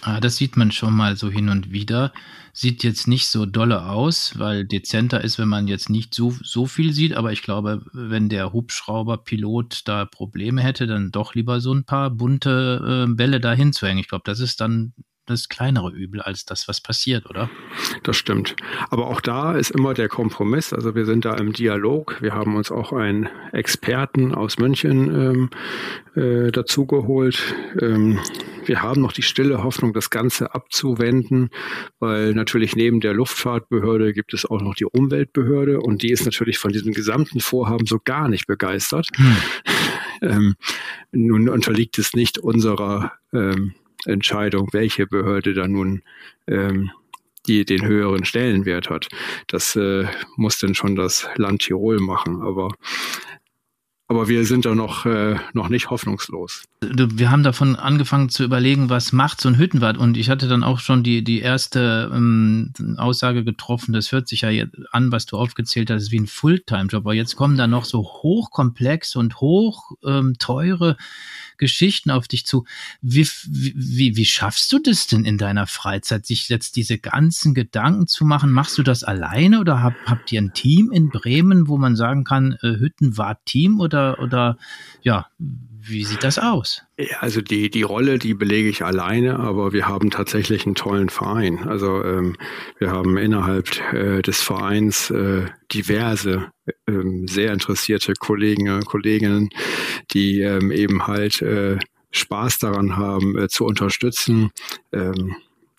Ah, 0.07 0.21
das 0.21 0.37
sieht 0.37 0.59
man 0.59 0.71
schon 0.71 0.93
mal 0.95 1.17
so 1.17 1.31
hin 1.31 1.49
und 1.49 1.73
wieder. 1.73 2.13
Sieht 2.53 2.85
jetzt 2.85 3.09
nicht 3.09 3.27
so 3.29 3.47
dolle 3.47 3.87
aus, 3.87 4.39
weil 4.39 4.67
dezenter 4.67 5.25
ist, 5.25 5.39
wenn 5.39 5.49
man 5.49 5.67
jetzt 5.67 5.89
nicht 5.89 6.13
so, 6.13 6.31
so 6.43 6.67
viel 6.67 6.93
sieht. 6.93 7.15
Aber 7.15 7.33
ich 7.33 7.41
glaube, 7.41 7.87
wenn 7.95 8.29
der 8.29 8.53
Hubschrauberpilot 8.53 9.89
da 9.89 10.05
Probleme 10.05 10.61
hätte, 10.63 10.87
dann 10.87 11.11
doch 11.11 11.35
lieber 11.35 11.59
so 11.63 11.73
ein 11.73 11.85
paar 11.85 12.11
bunte 12.11 13.07
äh, 13.09 13.15
Bälle 13.15 13.41
dahin 13.41 13.73
zu 13.73 13.87
hängen. 13.87 14.01
Ich 14.01 14.09
glaube, 14.09 14.25
das 14.27 14.41
ist 14.41 14.61
dann 14.61 14.93
das 15.27 15.49
kleinere 15.49 15.91
Übel 15.91 16.21
als 16.21 16.45
das, 16.45 16.69
was 16.69 16.81
passiert, 16.81 17.29
oder? 17.29 17.51
Das 18.03 18.17
stimmt. 18.17 18.57
Aber 18.91 19.07
auch 19.07 19.21
da 19.21 19.55
ist 19.55 19.71
immer 19.71 19.95
der 19.95 20.09
Kompromiss. 20.09 20.73
Also 20.73 20.95
wir 20.95 21.07
sind 21.07 21.25
da 21.25 21.35
im 21.35 21.53
Dialog. 21.53 22.21
Wir 22.21 22.35
haben 22.35 22.57
uns 22.57 22.71
auch 22.71 22.93
einen 22.93 23.29
Experten 23.53 24.35
aus 24.35 24.59
München 24.59 25.51
ähm, 26.15 26.21
äh, 26.21 26.51
dazugeholt. 26.51 27.55
Ähm, 27.81 28.19
wir 28.67 28.83
haben 28.83 29.01
noch 29.01 29.13
die 29.13 29.23
stille 29.23 29.63
Hoffnung, 29.63 29.93
das 29.93 30.11
Ganze 30.11 30.55
abzuwenden, 30.55 31.51
weil 31.99 32.35
natürlich 32.35 32.77
neben 32.77 33.01
der 33.01 33.15
Luftfahrtbehörde 33.15 34.13
gibt 34.13 34.35
es 34.35 34.47
auch 34.47 34.61
noch 34.61 34.75
die 34.75 34.87
Umweltbehörde 34.87 35.81
und 35.81 36.03
die 36.03 36.11
ist 36.11 36.25
natürlich 36.25 36.59
von 36.59 36.73
diesem 36.73 36.93
gesamten 36.93 37.41
Vorhaben 37.41 37.87
so 37.87 37.99
gar 38.03 38.29
nicht 38.29 38.47
begeistert. 38.47 39.09
Hm. 39.17 39.37
Ähm, 40.23 40.55
nun 41.13 41.49
unterliegt 41.49 41.99
es 41.99 42.15
nicht 42.15 42.39
unserer 42.39 43.13
ähm, 43.33 43.75
Entscheidung, 44.07 44.69
welche 44.73 45.07
Behörde 45.07 45.55
da 45.55 45.69
nun 45.69 46.03
ähm, 46.47 46.91
die 47.47 47.65
den 47.65 47.85
höheren 47.85 48.25
Stellenwert 48.25 48.89
hat. 48.91 49.09
Das 49.49 49.77
äh, 49.77 50.07
muss 50.37 50.59
dann 50.59 50.75
schon 50.75 50.97
das 50.97 51.29
Land 51.37 51.63
Tirol 51.63 52.01
machen. 52.01 52.43
Aber 52.43 52.71
aber 54.15 54.29
wir 54.29 54.45
sind 54.45 54.65
da 54.65 54.75
noch, 54.75 55.07
äh, 55.07 55.37
noch 55.53 55.69
nicht 55.69 55.91
hoffnungslos. 55.91 56.63
Wir 56.81 57.31
haben 57.31 57.43
davon 57.43 57.77
angefangen 57.77 58.29
zu 58.29 58.45
überlegen, 58.45 58.91
was 58.91 59.13
macht 59.13 59.41
so 59.41 59.49
ein 59.49 59.59
Hüttenwart 59.59 59.97
und 59.97 60.17
ich 60.17 60.31
hatte 60.31 60.49
dann 60.49 60.63
auch 60.63 60.79
schon 60.79 61.03
die, 61.03 61.25
die 61.25 61.41
erste 61.41 62.11
ähm, 62.15 62.73
Aussage 62.97 63.45
getroffen, 63.45 63.93
das 63.93 64.13
hört 64.13 64.29
sich 64.29 64.43
ja 64.43 64.51
an, 64.93 65.13
was 65.13 65.27
du 65.27 65.37
aufgezählt 65.37 65.91
hast, 65.91 66.13
wie 66.13 66.21
ein 66.21 66.27
Fulltime-Job, 66.27 67.05
aber 67.05 67.15
jetzt 67.15 67.37
kommen 67.37 67.57
da 67.57 67.67
noch 67.67 67.85
so 67.85 68.03
hochkomplexe 68.03 69.19
und 69.19 69.41
hoch 69.41 69.93
ähm, 70.05 70.35
teure 70.39 70.97
Geschichten 71.59 72.11
auf 72.11 72.29
dich 72.29 72.47
zu. 72.47 72.65
Wie, 73.01 73.27
wie, 73.47 74.17
wie 74.17 74.25
schaffst 74.25 74.73
du 74.73 74.79
das 74.79 75.07
denn 75.07 75.25
in 75.25 75.39
deiner 75.39 75.67
Freizeit, 75.67 76.27
sich 76.27 76.49
jetzt 76.49 76.77
diese 76.77 76.99
ganzen 76.99 77.55
Gedanken 77.55 78.07
zu 78.07 78.25
machen? 78.25 78.51
Machst 78.51 78.77
du 78.79 78.83
das 78.83 79.05
alleine 79.05 79.61
oder 79.61 79.83
hab, 79.83 79.95
habt 80.07 80.33
ihr 80.33 80.41
ein 80.41 80.53
Team 80.53 80.91
in 80.93 81.11
Bremen, 81.11 81.69
wo 81.69 81.79
man 81.79 81.97
sagen 81.97 82.25
kann, 82.25 82.57
äh, 82.63 82.79
Hüttenwart-Team 82.79 83.81
oder, 83.81 84.04
oder 84.13 84.59
ja, 85.03 85.27
wie 85.87 86.05
sieht 86.05 86.25
das 86.25 86.39
aus? 86.39 86.83
Also 87.21 87.43
die, 87.43 87.71
die 87.71 87.83
Rolle, 87.83 88.19
die 88.19 88.35
belege 88.35 88.69
ich 88.69 88.85
alleine, 88.85 89.39
aber 89.39 89.73
wir 89.73 89.87
haben 89.87 90.11
tatsächlich 90.11 90.65
einen 90.65 90.75
tollen 90.75 91.11
Verein. 91.11 91.69
Also 91.69 92.03
ähm, 92.03 92.37
wir 92.79 92.91
haben 92.91 93.19
innerhalb 93.19 93.69
äh, 93.93 94.23
des 94.23 94.41
Vereins 94.41 95.11
äh, 95.11 95.47
diverse 95.73 96.51
ähm, 96.87 97.29
sehr 97.29 97.53
interessierte 97.53 98.15
Kollegen, 98.15 98.81
Kolleginnen, 98.81 99.51
die 100.13 100.41
ähm, 100.41 100.71
eben 100.71 101.07
halt 101.07 101.43
äh, 101.43 101.79
Spaß 102.13 102.59
daran 102.61 102.97
haben, 102.97 103.37
äh, 103.39 103.49
zu 103.49 103.65
unterstützen. 103.67 104.51
Ähm, 104.93 105.37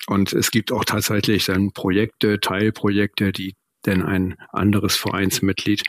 und 0.07 0.33
es 0.33 0.51
gibt 0.51 0.71
auch 0.71 0.85
tatsächlich 0.85 1.45
dann 1.45 1.71
Projekte, 1.71 2.39
Teilprojekte, 2.39 3.31
die 3.31 3.55
denn 3.85 4.03
ein 4.03 4.35
anderes 4.51 4.95
Vereinsmitglied 4.95 5.83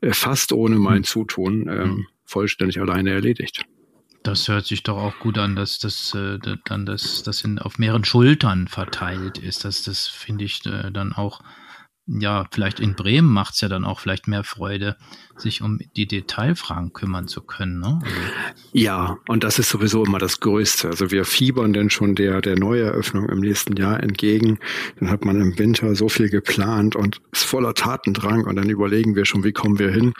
äh, 0.00 0.12
fast 0.12 0.52
ohne 0.52 0.76
mein 0.78 0.98
hm. 0.98 1.04
Zutun 1.04 1.68
ähm, 1.68 2.06
vollständig 2.24 2.80
alleine 2.80 3.10
erledigt. 3.10 3.64
Das 4.22 4.48
hört 4.48 4.66
sich 4.66 4.82
doch 4.82 4.98
auch 4.98 5.18
gut 5.20 5.38
an, 5.38 5.56
dass 5.56 5.78
das 5.78 6.14
äh, 6.14 6.38
dann 6.64 6.84
das, 6.84 7.22
das 7.22 7.42
in, 7.42 7.58
auf 7.58 7.78
mehreren 7.78 8.04
Schultern 8.04 8.68
verteilt 8.68 9.38
ist. 9.38 9.64
Das, 9.64 9.84
das 9.84 10.06
finde 10.06 10.44
ich 10.44 10.66
äh, 10.66 10.90
dann 10.90 11.12
auch, 11.12 11.40
ja, 12.08 12.46
vielleicht 12.50 12.80
in 12.80 12.94
Bremen 12.94 13.30
macht 13.30 13.54
es 13.54 13.60
ja 13.60 13.68
dann 13.68 13.84
auch 13.84 14.00
vielleicht 14.00 14.28
mehr 14.28 14.42
Freude, 14.42 14.96
sich 15.36 15.60
um 15.60 15.78
die 15.94 16.06
Detailfragen 16.06 16.92
kümmern 16.92 17.28
zu 17.28 17.42
können. 17.42 17.80
Ne? 17.80 17.98
Also 18.02 18.16
ja, 18.72 19.18
und 19.28 19.44
das 19.44 19.58
ist 19.58 19.68
sowieso 19.68 20.04
immer 20.04 20.18
das 20.18 20.40
Größte. 20.40 20.88
Also 20.88 21.10
wir 21.10 21.24
fiebern 21.24 21.72
denn 21.72 21.90
schon 21.90 22.14
der, 22.14 22.40
der 22.40 22.58
Neueröffnung 22.58 23.28
im 23.28 23.40
nächsten 23.40 23.76
Jahr 23.76 24.02
entgegen. 24.02 24.58
Dann 24.98 25.10
hat 25.10 25.24
man 25.24 25.40
im 25.40 25.58
Winter 25.58 25.94
so 25.94 26.08
viel 26.08 26.30
geplant 26.30 26.96
und 26.96 27.20
ist 27.32 27.44
voller 27.44 27.74
Tatendrang 27.74 28.44
und 28.44 28.56
dann 28.56 28.70
überlegen 28.70 29.14
wir 29.14 29.26
schon, 29.26 29.44
wie 29.44 29.52
kommen 29.52 29.78
wir 29.78 29.90
hin. 29.90 30.14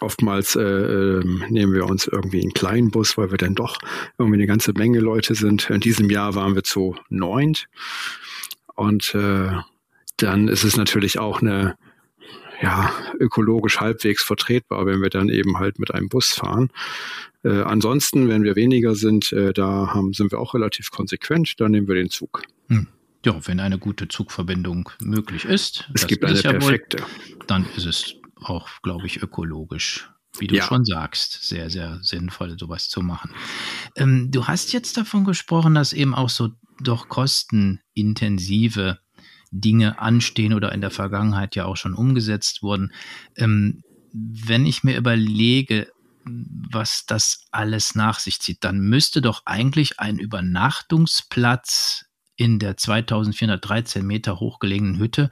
Oftmals 0.00 0.56
äh, 0.56 0.62
ähm, 0.62 1.44
nehmen 1.48 1.72
wir 1.72 1.86
uns 1.86 2.06
irgendwie 2.06 2.40
einen 2.40 2.52
kleinen 2.52 2.90
Bus, 2.90 3.16
weil 3.16 3.30
wir 3.30 3.38
dann 3.38 3.54
doch 3.54 3.78
irgendwie 4.18 4.38
eine 4.38 4.46
ganze 4.46 4.72
Menge 4.72 5.00
Leute 5.00 5.34
sind. 5.34 5.70
In 5.70 5.80
diesem 5.80 6.10
Jahr 6.10 6.34
waren 6.34 6.54
wir 6.54 6.64
zu 6.64 6.96
neunt. 7.10 7.68
Und 8.74 9.14
äh, 9.14 9.50
dann 10.16 10.48
ist 10.48 10.64
es 10.64 10.76
natürlich 10.76 11.18
auch 11.18 11.40
eine 11.40 11.76
ja, 12.62 12.92
ökologisch 13.18 13.80
halbwegs 13.80 14.22
vertretbar, 14.22 14.86
wenn 14.86 15.02
wir 15.02 15.10
dann 15.10 15.28
eben 15.28 15.58
halt 15.58 15.78
mit 15.78 15.92
einem 15.92 16.08
Bus 16.08 16.32
fahren. 16.32 16.70
Äh, 17.42 17.62
ansonsten, 17.62 18.28
wenn 18.28 18.44
wir 18.44 18.56
weniger 18.56 18.94
sind, 18.94 19.32
äh, 19.32 19.52
da 19.52 19.92
haben, 19.92 20.12
sind 20.12 20.30
wir 20.32 20.38
auch 20.38 20.54
relativ 20.54 20.90
konsequent, 20.90 21.60
dann 21.60 21.72
nehmen 21.72 21.88
wir 21.88 21.94
den 21.94 22.10
Zug. 22.10 22.42
Hm. 22.68 22.86
Ja, 23.24 23.38
wenn 23.46 23.60
eine 23.60 23.78
gute 23.78 24.08
Zugverbindung 24.08 24.90
möglich 25.00 25.44
ist, 25.44 25.88
es 25.94 26.06
gibt 26.06 26.24
eine 26.24 26.40
perfekte. 26.40 26.98
Wohl, 26.98 27.06
dann 27.46 27.66
ist 27.76 27.86
es 27.86 28.14
auch, 28.36 28.68
glaube 28.82 29.06
ich, 29.06 29.22
ökologisch 29.22 30.10
wie 30.38 30.48
du 30.48 30.56
ja. 30.56 30.64
schon 30.64 30.84
sagst, 30.84 31.44
sehr, 31.44 31.70
sehr 31.70 32.00
sinnvoll, 32.02 32.58
sowas 32.58 32.88
zu 32.88 33.02
machen. 33.02 33.30
Ähm, 33.94 34.32
du 34.32 34.48
hast 34.48 34.72
jetzt 34.72 34.96
davon 34.96 35.24
gesprochen, 35.24 35.74
dass 35.76 35.92
eben 35.92 36.12
auch 36.12 36.28
so 36.28 36.50
doch 36.80 37.08
kostenintensive 37.08 38.98
Dinge 39.54 40.00
anstehen 40.00 40.52
oder 40.52 40.72
in 40.72 40.80
der 40.80 40.90
Vergangenheit 40.90 41.54
ja 41.54 41.64
auch 41.64 41.76
schon 41.76 41.94
umgesetzt 41.94 42.62
wurden. 42.62 42.92
Ähm, 43.36 43.82
wenn 44.12 44.66
ich 44.66 44.84
mir 44.84 44.96
überlege, 44.96 45.88
was 46.24 47.04
das 47.06 47.46
alles 47.50 47.94
nach 47.94 48.18
sich 48.18 48.40
zieht, 48.40 48.64
dann 48.64 48.78
müsste 48.78 49.20
doch 49.20 49.42
eigentlich 49.44 50.00
ein 50.00 50.18
Übernachtungsplatz 50.18 52.06
in 52.36 52.58
der 52.58 52.76
2413 52.76 54.04
Meter 54.04 54.40
hochgelegenen 54.40 54.98
Hütte 54.98 55.30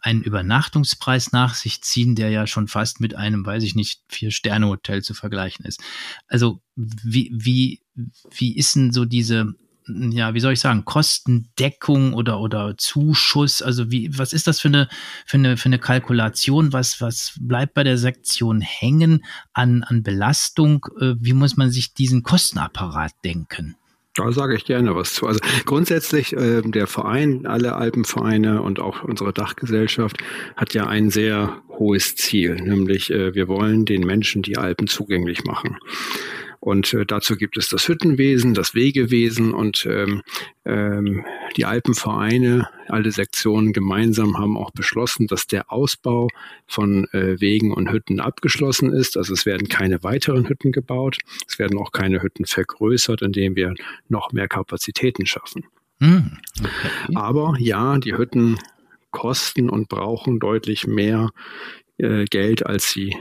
einen 0.00 0.22
Übernachtungspreis 0.22 1.32
nach 1.32 1.54
sich 1.54 1.82
ziehen, 1.82 2.14
der 2.14 2.30
ja 2.30 2.46
schon 2.46 2.68
fast 2.68 3.00
mit 3.00 3.16
einem, 3.16 3.44
weiß 3.44 3.64
ich 3.64 3.74
nicht, 3.74 4.02
Vier-Sterne-Hotel 4.08 5.02
zu 5.02 5.14
vergleichen 5.14 5.64
ist. 5.64 5.82
Also 6.28 6.60
wie, 6.76 7.32
wie, 7.34 7.82
wie 8.30 8.56
ist 8.56 8.76
denn 8.76 8.92
so 8.92 9.04
diese, 9.04 9.54
ja, 9.86 10.34
wie 10.34 10.40
soll 10.40 10.54
ich 10.54 10.60
sagen, 10.60 10.84
Kostendeckung 10.84 12.14
oder, 12.14 12.40
oder 12.40 12.76
Zuschuss? 12.78 13.60
Also 13.60 13.90
wie, 13.90 14.16
was 14.16 14.32
ist 14.32 14.46
das 14.46 14.60
für 14.60 14.68
eine, 14.68 14.88
für 15.26 15.36
eine, 15.36 15.56
für 15.56 15.66
eine 15.66 15.78
Kalkulation? 15.78 16.72
Was, 16.72 17.00
was 17.00 17.34
bleibt 17.40 17.74
bei 17.74 17.84
der 17.84 17.98
Sektion 17.98 18.60
hängen 18.60 19.24
an, 19.52 19.82
an 19.82 20.02
Belastung? 20.02 20.86
Äh, 21.00 21.14
wie 21.18 21.34
muss 21.34 21.56
man 21.56 21.70
sich 21.70 21.94
diesen 21.94 22.22
Kostenapparat 22.22 23.12
denken? 23.24 23.76
Da 24.14 24.30
sage 24.30 24.54
ich 24.54 24.64
gerne 24.64 24.94
was 24.94 25.14
zu. 25.14 25.26
Also 25.26 25.40
grundsätzlich 25.64 26.32
äh, 26.34 26.62
der 26.62 26.86
Verein, 26.86 27.46
alle 27.46 27.74
Alpenvereine 27.74 28.62
und 28.62 28.78
auch 28.78 29.02
unsere 29.02 29.32
Dachgesellschaft 29.32 30.18
hat 30.56 30.72
ja 30.72 30.86
ein 30.86 31.10
sehr 31.10 31.60
hohes 31.68 32.14
Ziel, 32.14 32.54
nämlich 32.54 33.10
äh, 33.10 33.34
wir 33.34 33.48
wollen 33.48 33.84
den 33.84 34.02
Menschen 34.02 34.42
die 34.42 34.56
Alpen 34.56 34.86
zugänglich 34.86 35.44
machen. 35.44 35.78
Und 36.64 36.94
äh, 36.94 37.04
dazu 37.04 37.36
gibt 37.36 37.58
es 37.58 37.68
das 37.68 37.88
Hüttenwesen, 37.88 38.54
das 38.54 38.74
Wegewesen 38.74 39.52
und 39.52 39.84
ähm, 39.84 40.22
ähm, 40.64 41.22
die 41.58 41.66
Alpenvereine, 41.66 42.70
alle 42.88 43.12
Sektionen 43.12 43.74
gemeinsam 43.74 44.38
haben 44.38 44.56
auch 44.56 44.70
beschlossen, 44.70 45.26
dass 45.26 45.46
der 45.46 45.70
Ausbau 45.70 46.28
von 46.66 47.06
äh, 47.12 47.38
Wegen 47.38 47.70
und 47.70 47.92
Hütten 47.92 48.18
abgeschlossen 48.18 48.94
ist. 48.94 49.18
Also 49.18 49.34
es 49.34 49.44
werden 49.44 49.68
keine 49.68 50.02
weiteren 50.02 50.48
Hütten 50.48 50.72
gebaut, 50.72 51.18
es 51.46 51.58
werden 51.58 51.78
auch 51.78 51.92
keine 51.92 52.22
Hütten 52.22 52.46
vergrößert, 52.46 53.20
indem 53.20 53.56
wir 53.56 53.74
noch 54.08 54.32
mehr 54.32 54.48
Kapazitäten 54.48 55.26
schaffen. 55.26 55.66
Mhm. 55.98 56.38
Okay. 56.60 57.14
Aber 57.14 57.56
ja, 57.58 57.98
die 57.98 58.16
Hütten 58.16 58.58
kosten 59.10 59.68
und 59.68 59.90
brauchen 59.90 60.38
deutlich 60.38 60.86
mehr 60.86 61.28
äh, 61.98 62.24
Geld, 62.24 62.64
als 62.64 62.90
sie 62.90 63.14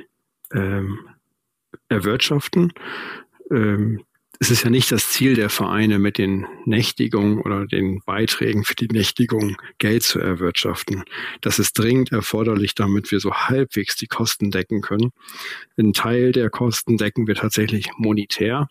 ähm, 0.53 0.99
erwirtschaften 1.89 2.71
ähm, 3.53 4.03
es 4.39 4.51
ist 4.51 4.63
ja 4.63 4.69
nicht 4.69 4.91
das 4.91 5.09
Ziel 5.09 5.35
der 5.35 5.49
Vereine, 5.49 5.99
mit 5.99 6.17
den 6.17 6.45
Nächtigungen 6.65 7.39
oder 7.39 7.65
den 7.65 8.01
Beiträgen 8.05 8.65
für 8.65 8.75
die 8.75 8.87
Nächtigung 8.87 9.55
Geld 9.77 10.03
zu 10.03 10.19
erwirtschaften. 10.19 11.03
Das 11.39 11.59
ist 11.59 11.77
dringend 11.79 12.11
erforderlich, 12.11 12.75
damit 12.75 13.11
wir 13.11 13.19
so 13.19 13.33
halbwegs 13.33 13.95
die 13.95 14.07
Kosten 14.07 14.51
decken 14.51 14.81
können. 14.81 15.11
Ein 15.77 15.93
Teil 15.93 16.31
der 16.31 16.49
Kosten 16.49 16.97
decken 16.97 17.27
wir 17.27 17.35
tatsächlich 17.35 17.89
monetär, 17.97 18.67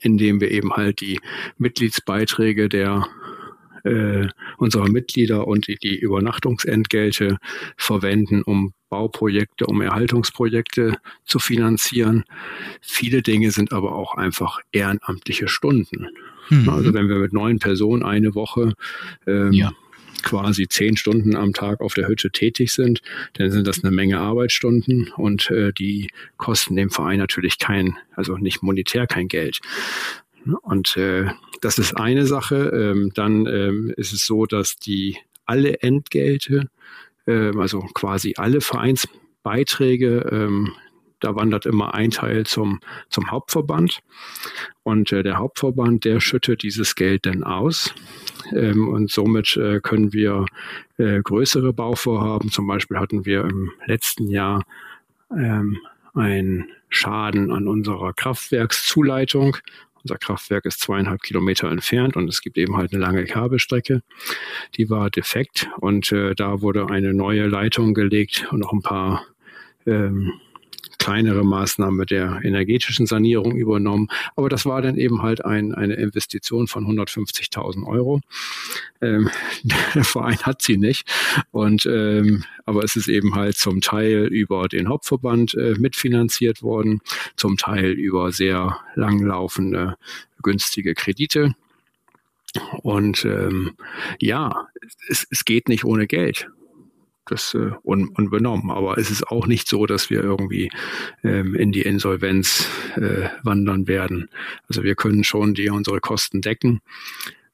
indem 0.00 0.40
wir 0.40 0.50
eben 0.50 0.72
halt 0.72 1.00
die 1.00 1.20
Mitgliedsbeiträge 1.58 2.68
der 2.68 3.06
äh, 3.84 4.28
unserer 4.58 4.88
Mitglieder 4.88 5.46
und 5.46 5.66
die 5.68 5.98
Übernachtungsentgelte 5.98 7.38
verwenden, 7.76 8.42
um 8.42 8.72
Bauprojekte, 8.88 9.66
um 9.66 9.80
Erhaltungsprojekte 9.80 10.96
zu 11.24 11.38
finanzieren. 11.38 12.24
Viele 12.80 13.22
Dinge 13.22 13.50
sind 13.50 13.72
aber 13.72 13.94
auch 13.94 14.14
einfach 14.14 14.60
ehrenamtliche 14.72 15.48
Stunden. 15.48 16.08
Mhm. 16.48 16.68
Also 16.68 16.94
wenn 16.94 17.08
wir 17.08 17.16
mit 17.16 17.32
neun 17.32 17.58
Personen 17.58 18.02
eine 18.02 18.34
Woche 18.34 18.74
ähm, 19.26 19.52
ja 19.52 19.72
quasi 20.24 20.66
zehn 20.66 20.96
Stunden 20.96 21.36
am 21.36 21.52
Tag 21.52 21.80
auf 21.80 21.94
der 21.94 22.08
Hütte 22.08 22.30
tätig 22.30 22.72
sind, 22.72 23.02
dann 23.34 23.50
sind 23.50 23.66
das 23.66 23.84
eine 23.84 23.94
Menge 23.94 24.18
Arbeitsstunden 24.18 25.12
und 25.16 25.50
äh, 25.50 25.72
die 25.72 26.08
kosten 26.36 26.76
dem 26.76 26.90
Verein 26.90 27.18
natürlich 27.18 27.58
kein, 27.58 27.96
also 28.16 28.36
nicht 28.36 28.62
monetär 28.62 29.06
kein 29.06 29.28
Geld. 29.28 29.60
Und 30.62 30.96
äh, 30.96 31.26
das 31.60 31.78
ist 31.78 31.96
eine 31.96 32.26
Sache. 32.26 32.70
Ähm, 32.74 33.10
dann 33.14 33.46
ähm, 33.46 33.92
ist 33.96 34.12
es 34.12 34.26
so, 34.26 34.46
dass 34.46 34.76
die 34.76 35.16
alle 35.46 35.80
Entgelte, 35.80 36.68
ähm, 37.26 37.58
also 37.58 37.80
quasi 37.94 38.34
alle 38.36 38.60
Vereinsbeiträge, 38.60 40.28
ähm, 40.30 40.72
da 41.20 41.34
wandert 41.34 41.64
immer 41.64 41.94
ein 41.94 42.10
Teil 42.10 42.44
zum, 42.44 42.80
zum 43.08 43.30
Hauptverband. 43.30 44.02
Und 44.82 45.10
äh, 45.12 45.22
der 45.22 45.38
Hauptverband, 45.38 46.04
der 46.04 46.20
schüttet 46.20 46.62
dieses 46.62 46.94
Geld 46.96 47.24
dann 47.24 47.44
aus. 47.44 47.94
Ähm, 48.52 48.88
und 48.88 49.10
somit 49.10 49.56
äh, 49.56 49.80
können 49.80 50.12
wir 50.12 50.44
äh, 50.98 51.22
größere 51.22 51.72
Bauvorhaben, 51.72 52.50
zum 52.50 52.66
Beispiel 52.66 52.98
hatten 52.98 53.24
wir 53.24 53.44
im 53.44 53.70
letzten 53.86 54.28
Jahr 54.28 54.64
ähm, 55.30 55.78
einen 56.12 56.68
Schaden 56.90 57.50
an 57.50 57.66
unserer 57.66 58.12
Kraftwerkszuleitung 58.12 59.56
unser 60.04 60.18
Kraftwerk 60.18 60.66
ist 60.66 60.80
zweieinhalb 60.80 61.22
Kilometer 61.22 61.70
entfernt 61.70 62.16
und 62.16 62.28
es 62.28 62.42
gibt 62.42 62.58
eben 62.58 62.76
halt 62.76 62.92
eine 62.92 63.02
lange 63.02 63.24
Kabelstrecke. 63.24 64.02
Die 64.76 64.90
war 64.90 65.10
defekt 65.10 65.68
und 65.78 66.12
äh, 66.12 66.34
da 66.34 66.60
wurde 66.60 66.88
eine 66.88 67.14
neue 67.14 67.46
Leitung 67.46 67.94
gelegt 67.94 68.46
und 68.50 68.60
noch 68.60 68.72
ein 68.72 68.82
paar 68.82 69.26
ähm, 69.86 70.32
kleinere 71.04 71.44
Maßnahme 71.44 72.06
der 72.06 72.40
energetischen 72.42 73.04
Sanierung 73.04 73.54
übernommen. 73.56 74.08
Aber 74.36 74.48
das 74.48 74.64
war 74.64 74.80
dann 74.80 74.96
eben 74.96 75.20
halt 75.20 75.44
ein, 75.44 75.74
eine 75.74 75.96
Investition 75.96 76.66
von 76.66 76.86
150.000 76.86 77.86
Euro. 77.86 78.22
Ähm, 79.02 79.28
der 79.94 80.04
Verein 80.04 80.38
hat 80.38 80.62
sie 80.62 80.78
nicht. 80.78 81.06
Und 81.50 81.84
ähm, 81.84 82.44
aber 82.64 82.84
es 82.84 82.96
ist 82.96 83.08
eben 83.08 83.34
halt 83.34 83.58
zum 83.58 83.82
Teil 83.82 84.28
über 84.28 84.66
den 84.66 84.88
Hauptverband 84.88 85.52
äh, 85.52 85.74
mitfinanziert 85.78 86.62
worden, 86.62 87.02
zum 87.36 87.58
Teil 87.58 87.90
über 87.90 88.32
sehr 88.32 88.80
langlaufende 88.94 89.96
günstige 90.42 90.94
Kredite. 90.94 91.54
Und 92.82 93.26
ähm, 93.26 93.72
ja, 94.20 94.68
es, 95.10 95.26
es 95.30 95.44
geht 95.44 95.68
nicht 95.68 95.84
ohne 95.84 96.06
Geld 96.06 96.48
das 97.26 97.54
äh, 97.54 97.70
un, 97.82 98.08
unbenommen. 98.08 98.70
Aber 98.70 98.98
es 98.98 99.10
ist 99.10 99.26
auch 99.28 99.46
nicht 99.46 99.68
so, 99.68 99.86
dass 99.86 100.10
wir 100.10 100.22
irgendwie 100.22 100.70
ähm, 101.22 101.54
in 101.54 101.72
die 101.72 101.82
Insolvenz 101.82 102.68
äh, 102.96 103.28
wandern 103.42 103.86
werden. 103.86 104.28
Also 104.68 104.82
wir 104.82 104.94
können 104.94 105.24
schon 105.24 105.54
die 105.54 105.70
unsere 105.70 106.00
Kosten 106.00 106.40
decken 106.40 106.80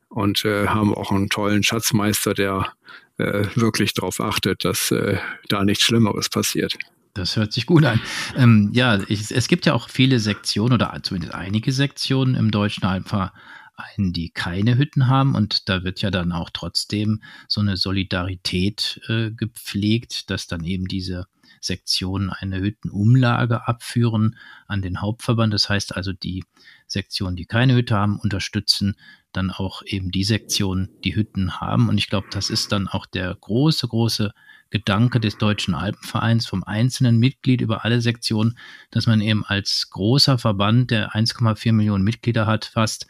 und 0.09 0.45
äh, 0.45 0.67
haben 0.69 0.95
auch 0.95 1.13
einen 1.13 1.29
tollen 1.29 1.63
Schatzmeister, 1.63 2.35
der 2.35 2.73
äh, 3.19 3.47
wirklich 3.55 3.95
darauf 3.95 4.21
achtet, 4.21 4.65
dass 4.65 4.91
äh, 4.91 5.19
da 5.49 5.65
nichts 5.65 5.85
Schlimmeres 5.85 6.29
passiert. 6.29 6.77
Das 7.15 7.37
hört 7.37 7.53
sich 7.53 7.67
gut 7.67 7.85
an. 7.85 8.01
Ähm, 8.37 8.71
ja, 8.73 9.01
ich, 9.09 9.31
es 9.31 9.49
gibt 9.49 9.67
ja 9.67 9.75
auch 9.75 9.89
viele 9.89 10.21
Sektionen 10.21 10.75
oder 10.75 10.97
zumindest 11.03 11.35
einige 11.35 11.73
Sektionen 11.73 12.35
im 12.35 12.51
Deutschen 12.51 12.85
Alpha 12.85 13.33
einen, 13.81 14.13
die 14.13 14.31
keine 14.31 14.77
Hütten 14.77 15.09
haben. 15.09 15.35
Und 15.35 15.69
da 15.69 15.85
wird 15.85 16.03
ja 16.03 16.11
dann 16.11 16.33
auch 16.33 16.51
trotzdem 16.51 17.23
so 17.49 17.61
eine 17.61 17.77
Solidarität 17.77 19.01
äh, 19.09 19.31
gepflegt, 19.31 20.31
dass 20.31 20.47
dann 20.47 20.65
eben 20.65 20.87
diese 20.87 21.27
Sektionen 21.61 22.31
eine 22.31 22.61
Hüttenumlage 22.61 23.69
abführen 23.69 24.37
an 24.67 24.83
den 24.83 25.01
Hauptverband. 25.01 25.53
Das 25.53 25.69
heißt 25.69 25.97
also, 25.97 26.13
die 26.13 26.45
Sektionen, 26.87 27.37
die 27.37 27.47
keine 27.47 27.75
Hütte 27.75 27.97
haben, 27.97 28.19
unterstützen 28.19 28.97
dann 29.33 29.51
auch 29.51 29.83
eben 29.85 30.11
die 30.11 30.25
Sektionen, 30.25 30.89
die 31.05 31.15
Hütten 31.15 31.61
haben. 31.61 31.89
Und 31.89 31.99
ich 31.99 32.09
glaube, 32.09 32.29
das 32.31 32.51
ist 32.51 32.73
dann 32.73 32.89
auch 32.89 33.07
der 33.07 33.35
große, 33.35 33.87
große 33.87 34.33
Gedanke 34.71 35.21
des 35.21 35.37
Deutschen 35.37 35.75
Alpenvereins 35.75 36.47
vom 36.47 36.65
einzelnen 36.65 37.19
Mitglied 37.19 37.61
über 37.61 37.85
alle 37.85 38.01
Sektionen, 38.01 38.57
dass 38.91 39.07
man 39.07 39.21
eben 39.21 39.45
als 39.45 39.91
großer 39.91 40.39
Verband, 40.39 40.91
der 40.91 41.13
1,4 41.13 41.73
Millionen 41.73 42.05
Mitglieder 42.05 42.47
hat, 42.47 42.67
fast 42.67 43.07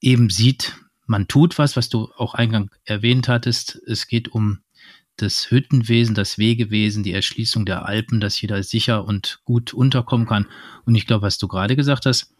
eben 0.00 0.30
sieht, 0.30 0.76
man 1.06 1.28
tut 1.28 1.58
was, 1.58 1.76
was 1.76 1.88
du 1.88 2.08
auch 2.16 2.34
eingang 2.34 2.70
erwähnt 2.84 3.28
hattest. 3.28 3.80
Es 3.86 4.06
geht 4.06 4.28
um 4.28 4.60
das 5.16 5.50
Hüttenwesen, 5.50 6.14
das 6.14 6.38
Wegewesen, 6.38 7.02
die 7.02 7.12
Erschließung 7.12 7.66
der 7.66 7.84
Alpen, 7.84 8.20
dass 8.20 8.40
jeder 8.40 8.62
sicher 8.62 9.04
und 9.04 9.40
gut 9.44 9.74
unterkommen 9.74 10.26
kann. 10.26 10.46
Und 10.84 10.94
ich 10.94 11.06
glaube, 11.06 11.22
was 11.22 11.38
du 11.38 11.48
gerade 11.48 11.76
gesagt 11.76 12.06
hast, 12.06 12.34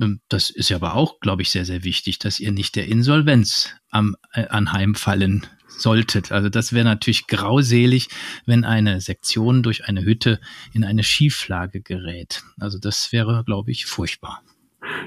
ähm, 0.00 0.20
das 0.28 0.50
ist 0.50 0.68
ja 0.68 0.76
aber 0.76 0.94
auch, 0.94 1.20
glaube 1.20 1.42
ich, 1.42 1.50
sehr, 1.50 1.64
sehr 1.64 1.84
wichtig, 1.84 2.18
dass 2.18 2.40
ihr 2.40 2.52
nicht 2.52 2.76
der 2.76 2.86
Insolvenz 2.86 3.70
am, 3.90 4.16
äh, 4.32 4.46
anheimfallen 4.46 5.46
solltet. 5.66 6.30
Also 6.30 6.48
das 6.48 6.72
wäre 6.72 6.84
natürlich 6.84 7.26
grauselig, 7.26 8.08
wenn 8.46 8.64
eine 8.64 9.00
Sektion 9.00 9.62
durch 9.62 9.86
eine 9.86 10.04
Hütte 10.04 10.40
in 10.72 10.84
eine 10.84 11.02
Schieflage 11.02 11.80
gerät. 11.80 12.42
Also 12.58 12.78
das 12.78 13.12
wäre, 13.12 13.44
glaube 13.44 13.72
ich, 13.72 13.86
furchtbar. 13.86 14.42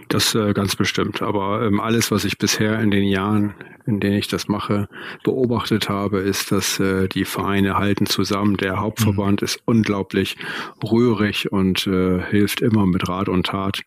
Das 0.07 0.36
äh, 0.36 0.53
ganz 0.53 0.75
bestimmt. 0.75 1.21
Aber 1.21 1.63
ähm, 1.63 1.79
alles, 1.79 2.12
was 2.12 2.25
ich 2.25 2.38
bisher 2.38 2.79
in 2.79 2.91
den 2.91 3.03
Jahren, 3.03 3.53
in 3.86 3.99
denen 3.99 4.17
ich 4.17 4.27
das 4.27 4.47
mache, 4.47 4.88
beobachtet 5.23 5.89
habe, 5.89 6.19
ist, 6.19 6.51
dass 6.51 6.79
äh, 6.79 7.07
die 7.07 7.25
Vereine 7.25 7.77
halten 7.77 8.05
zusammen. 8.05 8.57
Der 8.57 8.79
Hauptverband 8.79 9.41
mhm. 9.41 9.45
ist 9.45 9.62
unglaublich 9.65 10.38
rührig 10.83 11.51
und 11.51 11.88
äh, 11.88 12.21
hilft 12.21 12.62
immer 12.62 12.86
mit 12.86 13.07
Rat 13.07 13.29
und 13.29 13.47
Tat. 13.47 13.83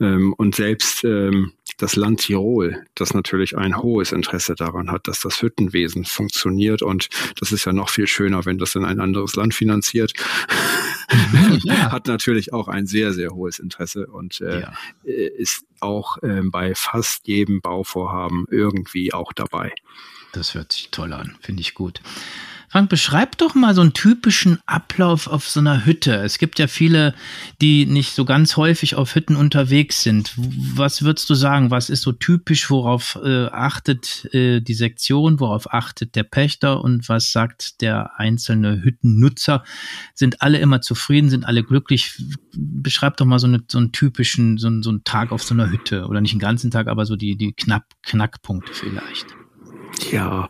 Ähm, 0.00 0.32
und 0.36 0.54
selbst 0.54 1.04
ähm, 1.04 1.52
das 1.78 1.96
Land 1.96 2.20
Tirol, 2.20 2.84
das 2.94 3.14
natürlich 3.14 3.56
ein 3.56 3.76
hohes 3.76 4.12
Interesse 4.12 4.54
daran 4.54 4.90
hat, 4.90 5.06
dass 5.06 5.20
das 5.20 5.40
Hüttenwesen 5.42 6.04
funktioniert. 6.04 6.82
Und 6.82 7.08
das 7.38 7.52
ist 7.52 7.64
ja 7.64 7.72
noch 7.72 7.88
viel 7.88 8.06
schöner, 8.06 8.44
wenn 8.44 8.58
das 8.58 8.74
in 8.74 8.84
ein 8.84 9.00
anderes 9.00 9.36
Land 9.36 9.54
finanziert. 9.54 10.12
Mhm, 11.10 11.60
ja. 11.62 11.74
hat 11.92 12.06
natürlich 12.06 12.52
auch 12.52 12.68
ein 12.68 12.86
sehr, 12.86 13.12
sehr 13.12 13.30
hohes 13.30 13.58
Interesse 13.58 14.06
und 14.08 14.40
äh, 14.40 14.60
ja. 14.62 14.72
Äh, 15.04 15.28
ist 15.38 15.64
auch 15.80 16.20
äh, 16.22 16.42
bei 16.44 16.74
fast 16.74 17.26
jedem 17.28 17.60
Bauvorhaben 17.60 18.46
irgendwie 18.50 19.12
auch 19.12 19.32
dabei. 19.32 19.72
Das 20.32 20.54
hört 20.54 20.72
sich 20.72 20.90
toll 20.90 21.12
an, 21.12 21.36
finde 21.40 21.62
ich 21.62 21.74
gut. 21.74 22.00
Frank, 22.70 22.90
beschreib 22.90 23.38
doch 23.38 23.54
mal 23.54 23.74
so 23.74 23.80
einen 23.80 23.94
typischen 23.94 24.58
Ablauf 24.66 25.26
auf 25.26 25.48
so 25.48 25.58
einer 25.58 25.86
Hütte. 25.86 26.16
Es 26.16 26.36
gibt 26.36 26.58
ja 26.58 26.66
viele, 26.66 27.14
die 27.62 27.86
nicht 27.86 28.12
so 28.12 28.26
ganz 28.26 28.58
häufig 28.58 28.94
auf 28.94 29.14
Hütten 29.14 29.36
unterwegs 29.36 30.02
sind. 30.02 30.34
Was 30.36 31.00
würdest 31.00 31.30
du 31.30 31.34
sagen? 31.34 31.70
Was 31.70 31.88
ist 31.88 32.02
so 32.02 32.12
typisch? 32.12 32.68
Worauf 32.68 33.18
äh, 33.24 33.46
achtet 33.46 34.28
äh, 34.34 34.60
die 34.60 34.74
Sektion? 34.74 35.40
Worauf 35.40 35.72
achtet 35.72 36.14
der 36.14 36.24
Pächter? 36.24 36.84
Und 36.84 37.08
was 37.08 37.32
sagt 37.32 37.80
der 37.80 38.18
einzelne 38.20 38.82
Hüttennutzer? 38.82 39.64
Sind 40.12 40.42
alle 40.42 40.58
immer 40.58 40.82
zufrieden? 40.82 41.30
Sind 41.30 41.46
alle 41.46 41.64
glücklich? 41.64 42.22
Beschreib 42.54 43.16
doch 43.16 43.24
mal 43.24 43.38
so, 43.38 43.46
eine, 43.46 43.64
so 43.66 43.78
einen 43.78 43.92
typischen, 43.92 44.58
so, 44.58 44.70
so 44.82 44.90
einen 44.90 45.04
Tag 45.04 45.32
auf 45.32 45.42
so 45.42 45.54
einer 45.54 45.70
Hütte. 45.70 46.06
Oder 46.06 46.20
nicht 46.20 46.32
einen 46.32 46.40
ganzen 46.40 46.70
Tag, 46.70 46.88
aber 46.88 47.06
so 47.06 47.16
die, 47.16 47.36
die 47.36 47.54
Knapp, 47.54 47.84
Knackpunkte 48.02 48.74
vielleicht. 48.74 49.26
Ja, 50.10 50.48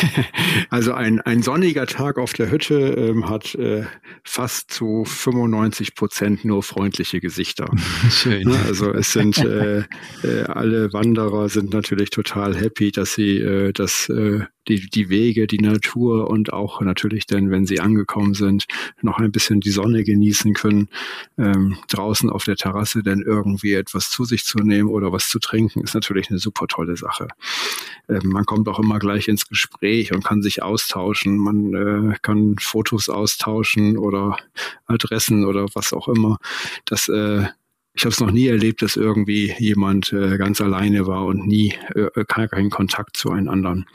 also 0.70 0.92
ein, 0.92 1.20
ein 1.20 1.42
sonniger 1.42 1.86
Tag 1.86 2.18
auf 2.18 2.32
der 2.32 2.50
Hütte 2.50 2.74
ähm, 2.74 3.28
hat 3.28 3.54
äh, 3.54 3.84
fast 4.24 4.70
zu 4.70 5.04
95 5.04 5.94
Prozent 5.94 6.44
nur 6.44 6.62
freundliche 6.62 7.20
Gesichter. 7.20 7.70
Schön. 8.10 8.48
Ne, 8.48 8.58
also 8.66 8.92
es 8.92 9.12
sind 9.12 9.38
äh, 9.44 9.80
äh, 10.22 10.42
alle 10.46 10.92
Wanderer 10.92 11.48
sind 11.48 11.72
natürlich 11.72 12.10
total 12.10 12.56
happy, 12.56 12.90
dass 12.92 13.14
sie 13.14 13.38
äh, 13.38 13.72
das 13.72 14.08
äh, 14.08 14.40
die, 14.68 14.88
die 14.88 15.08
Wege, 15.08 15.46
die 15.46 15.58
Natur 15.58 16.28
und 16.28 16.52
auch 16.52 16.80
natürlich 16.80 17.26
dann, 17.26 17.50
wenn 17.50 17.66
sie 17.66 17.80
angekommen 17.80 18.34
sind, 18.34 18.66
noch 19.00 19.18
ein 19.18 19.32
bisschen 19.32 19.60
die 19.60 19.70
Sonne 19.70 20.04
genießen 20.04 20.54
können, 20.54 20.88
ähm, 21.38 21.78
draußen 21.88 22.30
auf 22.30 22.44
der 22.44 22.56
Terrasse 22.56 23.02
dann 23.02 23.22
irgendwie 23.22 23.74
etwas 23.74 24.10
zu 24.10 24.24
sich 24.24 24.44
zu 24.44 24.58
nehmen 24.58 24.90
oder 24.90 25.12
was 25.12 25.28
zu 25.28 25.38
trinken, 25.38 25.80
ist 25.80 25.94
natürlich 25.94 26.30
eine 26.30 26.38
super 26.38 26.66
tolle 26.66 26.96
Sache. 26.96 27.28
Ähm, 28.08 28.22
man 28.24 28.44
kommt 28.44 28.68
auch 28.68 28.77
immer 28.78 28.98
gleich 28.98 29.28
ins 29.28 29.48
Gespräch 29.48 30.12
und 30.12 30.24
kann 30.24 30.42
sich 30.42 30.62
austauschen, 30.62 31.38
man 31.38 31.74
äh, 31.74 32.16
kann 32.22 32.56
Fotos 32.60 33.08
austauschen 33.08 33.98
oder 33.98 34.36
Adressen 34.86 35.44
oder 35.44 35.66
was 35.74 35.92
auch 35.92 36.08
immer. 36.08 36.38
Das 36.84 37.08
äh, 37.08 37.46
ich 37.98 38.04
habe 38.04 38.12
es 38.12 38.20
noch 38.20 38.30
nie 38.30 38.46
erlebt, 38.46 38.80
dass 38.82 38.94
irgendwie 38.94 39.52
jemand 39.58 40.12
äh, 40.12 40.38
ganz 40.38 40.60
alleine 40.60 41.08
war 41.08 41.24
und 41.26 41.48
nie 41.48 41.74
äh, 41.96 42.24
keinen 42.24 42.70
Kontakt 42.70 43.16
zu 43.16 43.32
einem 43.32 43.48
anderen 43.48 43.86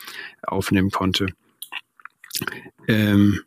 aufnehmen 0.42 0.92
konnte. 0.92 1.28
Ähm, 2.90 3.40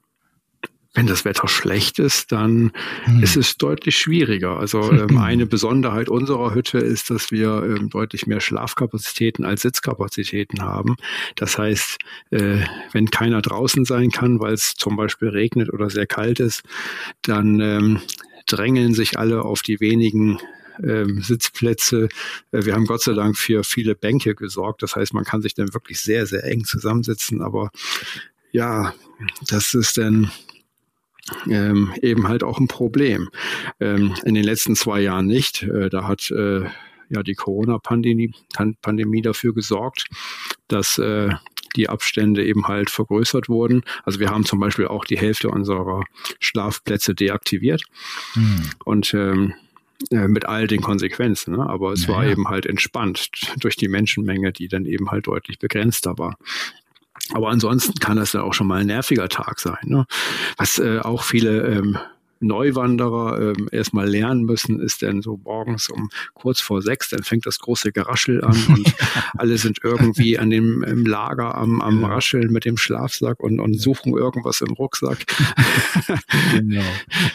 wenn 0.97 1.07
das 1.07 1.25
Wetter 1.27 1.47
schlecht 1.47 1.99
ist, 1.99 2.33
dann 2.33 2.73
hm. 3.05 3.23
ist 3.23 3.37
es 3.37 3.59
deutlich 3.59 3.99
schwieriger. 3.99 4.59
Also 4.59 4.81
ähm, 4.93 5.19
eine 5.19 5.47
Besonderheit 5.47 6.09
unserer 6.09 6.55
Hütte 6.55 6.79
ist, 6.79 7.11
dass 7.11 7.31
wir 7.31 7.63
ähm, 7.63 7.91
deutlich 7.91 8.27
mehr 8.27 8.41
Schlafkapazitäten 8.41 9.45
als 9.45 9.63
Sitzkapazitäten 9.63 10.63
haben. 10.63 10.97
Das 11.37 11.59
heißt, 11.59 11.99
äh, 12.31 12.61
wenn 12.93 13.11
keiner 13.11 13.43
draußen 13.43 13.85
sein 13.85 14.11
kann, 14.11 14.41
weil 14.41 14.55
es 14.55 14.75
zum 14.75 14.97
Beispiel 14.97 15.29
regnet 15.29 15.71
oder 15.73 15.91
sehr 15.91 16.07
kalt 16.07 16.41
ist, 16.41 16.63
dann 17.23 17.61
ähm, 17.61 18.01
drängeln 18.47 18.95
sich 18.95 19.19
alle 19.19 19.43
auf 19.43 19.61
die 19.61 19.81
wenigen 19.81 20.39
ähm, 20.83 21.21
Sitzplätze. 21.21 22.09
Äh, 22.53 22.65
wir 22.65 22.75
haben 22.75 22.87
Gott 22.87 23.03
sei 23.03 23.13
Dank 23.13 23.37
für 23.37 23.65
viele 23.65 23.95
Bänke 23.95 24.35
gesorgt. 24.35 24.83
Das 24.83 24.97
heißt, 24.97 25.13
man 25.13 25.25
kann 25.25 25.43
sich 25.43 25.53
dann 25.53 25.75
wirklich 25.75 26.01
sehr, 26.01 26.27
sehr 26.27 26.45
eng 26.45 26.65
zusammensitzen. 26.65 27.43
Aber 27.43 27.71
ja, 28.53 28.95
das 29.47 29.75
ist 29.75 29.99
dann 29.99 30.31
ähm, 31.49 31.93
eben 32.03 32.29
halt 32.29 32.43
auch 32.43 32.59
ein 32.59 32.69
Problem. 32.69 33.31
Ähm, 33.81 34.15
in 34.25 34.35
den 34.35 34.45
letzten 34.45 34.77
zwei 34.77 35.01
Jahren 35.01 35.27
nicht. 35.27 35.63
Äh, 35.63 35.89
da 35.89 36.07
hat 36.07 36.31
äh, 36.31 36.65
ja 37.09 37.23
die 37.23 37.35
Corona-Pandemie 37.35 38.35
Pandemie 38.83 39.23
dafür 39.23 39.55
gesorgt, 39.55 40.07
dass 40.69 40.99
äh, 40.99 41.31
die 41.77 41.89
Abstände 41.89 42.45
eben 42.45 42.69
halt 42.69 42.91
vergrößert 42.91 43.49
wurden. 43.49 43.83
Also 44.05 44.19
wir 44.19 44.31
haben 44.31 44.45
zum 44.45 44.61
Beispiel 44.61 44.87
auch 44.87 45.05
die 45.05 45.19
Hälfte 45.19 45.51
unserer 45.51 46.05
Schlafplätze 46.41 47.15
deaktiviert. 47.15 47.83
Hm. 48.33 48.71
Und 48.85 49.13
ähm, 49.15 49.55
äh, 50.11 50.29
mit 50.29 50.47
all 50.47 50.67
den 50.67 50.83
Konsequenzen. 50.83 51.57
Ne? 51.57 51.67
Aber 51.67 51.93
es 51.93 52.07
naja. 52.07 52.19
war 52.19 52.27
eben 52.27 52.49
halt 52.49 52.67
entspannt 52.67 53.31
durch 53.61 53.77
die 53.77 53.89
Menschenmenge, 53.89 54.53
die 54.53 54.69
dann 54.69 54.85
eben 54.85 55.11
halt 55.11 55.27
deutlich 55.27 55.59
begrenzter 55.59 56.19
war. 56.19 56.37
Aber 57.33 57.49
ansonsten 57.49 57.95
kann 57.99 58.17
das 58.17 58.33
ja 58.33 58.43
auch 58.43 58.55
schon 58.55 58.67
mal 58.67 58.81
ein 58.81 58.87
nerviger 58.87 59.29
Tag 59.29 59.61
sein. 59.61 59.79
Ne? 59.85 60.07
Was 60.57 60.79
äh, 60.79 61.01
auch 61.01 61.23
viele 61.23 61.67
ähm, 61.67 61.99
Neuwanderer 62.41 63.55
ähm, 63.57 63.69
erstmal 63.73 64.09
lernen 64.09 64.45
müssen, 64.45 64.81
ist 64.81 65.03
dann 65.03 65.23
so 65.23 65.41
morgens 65.43 65.89
um 65.89 66.11
kurz 66.35 66.61
vor 66.61 66.83
sechs, 66.83 67.09
dann 67.09 67.23
fängt 67.23 67.47
das 67.47 67.59
große 67.59 67.93
Geraschel 67.93 68.45
an 68.45 68.57
und 68.69 68.95
alle 69.37 69.57
sind 69.59 69.79
irgendwie 69.83 70.39
an 70.39 70.51
dem 70.51 70.83
im 70.83 71.07
Lager 71.07 71.55
am, 71.55 71.81
am 71.81 72.05
Rascheln 72.05 72.53
mit 72.53 72.65
dem 72.65 72.77
Schlafsack 72.77 73.41
und, 73.41 73.61
und 73.61 73.81
suchen 73.81 74.17
irgendwas 74.17 74.61
im 74.61 74.73
Rucksack. 74.75 75.25
genau. 76.53 76.85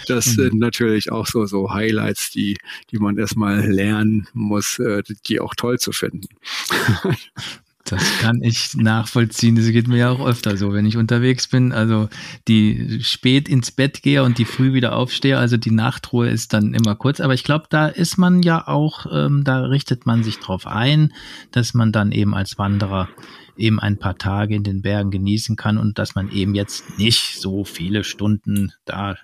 Das 0.07 0.27
mhm. 0.27 0.31
sind 0.41 0.59
natürlich 0.59 1.11
auch 1.11 1.25
so, 1.25 1.45
so 1.45 1.73
Highlights, 1.73 2.31
die, 2.31 2.57
die 2.91 2.97
man 2.97 3.17
erstmal 3.17 3.65
lernen 3.67 4.27
muss, 4.33 4.79
äh, 4.79 5.03
die 5.25 5.39
auch 5.39 5.55
toll 5.55 5.79
zu 5.79 5.91
finden. 5.91 6.27
Das 7.85 8.19
kann 8.19 8.41
ich 8.41 8.75
nachvollziehen. 8.75 9.55
Das 9.55 9.65
geht 9.67 9.87
mir 9.87 9.97
ja 9.97 10.11
auch 10.11 10.25
öfter 10.25 10.55
so, 10.57 10.73
wenn 10.73 10.85
ich 10.85 10.97
unterwegs 10.97 11.47
bin. 11.47 11.71
Also 11.71 12.09
die 12.47 12.99
spät 13.01 13.49
ins 13.49 13.71
Bett 13.71 14.01
gehe 14.01 14.23
und 14.23 14.37
die 14.37 14.45
früh 14.45 14.73
wieder 14.73 14.95
aufstehe. 14.95 15.37
Also 15.37 15.57
die 15.57 15.71
Nachtruhe 15.71 16.29
ist 16.29 16.53
dann 16.53 16.73
immer 16.73 16.95
kurz. 16.95 17.19
Aber 17.19 17.33
ich 17.33 17.43
glaube, 17.43 17.65
da 17.69 17.87
ist 17.87 18.17
man 18.17 18.43
ja 18.43 18.67
auch, 18.67 19.05
ähm, 19.11 19.43
da 19.43 19.61
richtet 19.61 20.05
man 20.05 20.23
sich 20.23 20.39
drauf 20.39 20.67
ein, 20.67 21.13
dass 21.51 21.73
man 21.73 21.91
dann 21.91 22.11
eben 22.11 22.33
als 22.33 22.57
Wanderer 22.57 23.09
eben 23.57 23.79
ein 23.79 23.97
paar 23.97 24.17
Tage 24.17 24.55
in 24.55 24.63
den 24.63 24.81
Bergen 24.81 25.11
genießen 25.11 25.55
kann 25.55 25.77
und 25.77 25.97
dass 25.97 26.15
man 26.15 26.31
eben 26.31 26.55
jetzt 26.55 26.97
nicht 26.97 27.39
so 27.39 27.63
viele 27.63 28.03
Stunden 28.03 28.73
da 28.85 29.15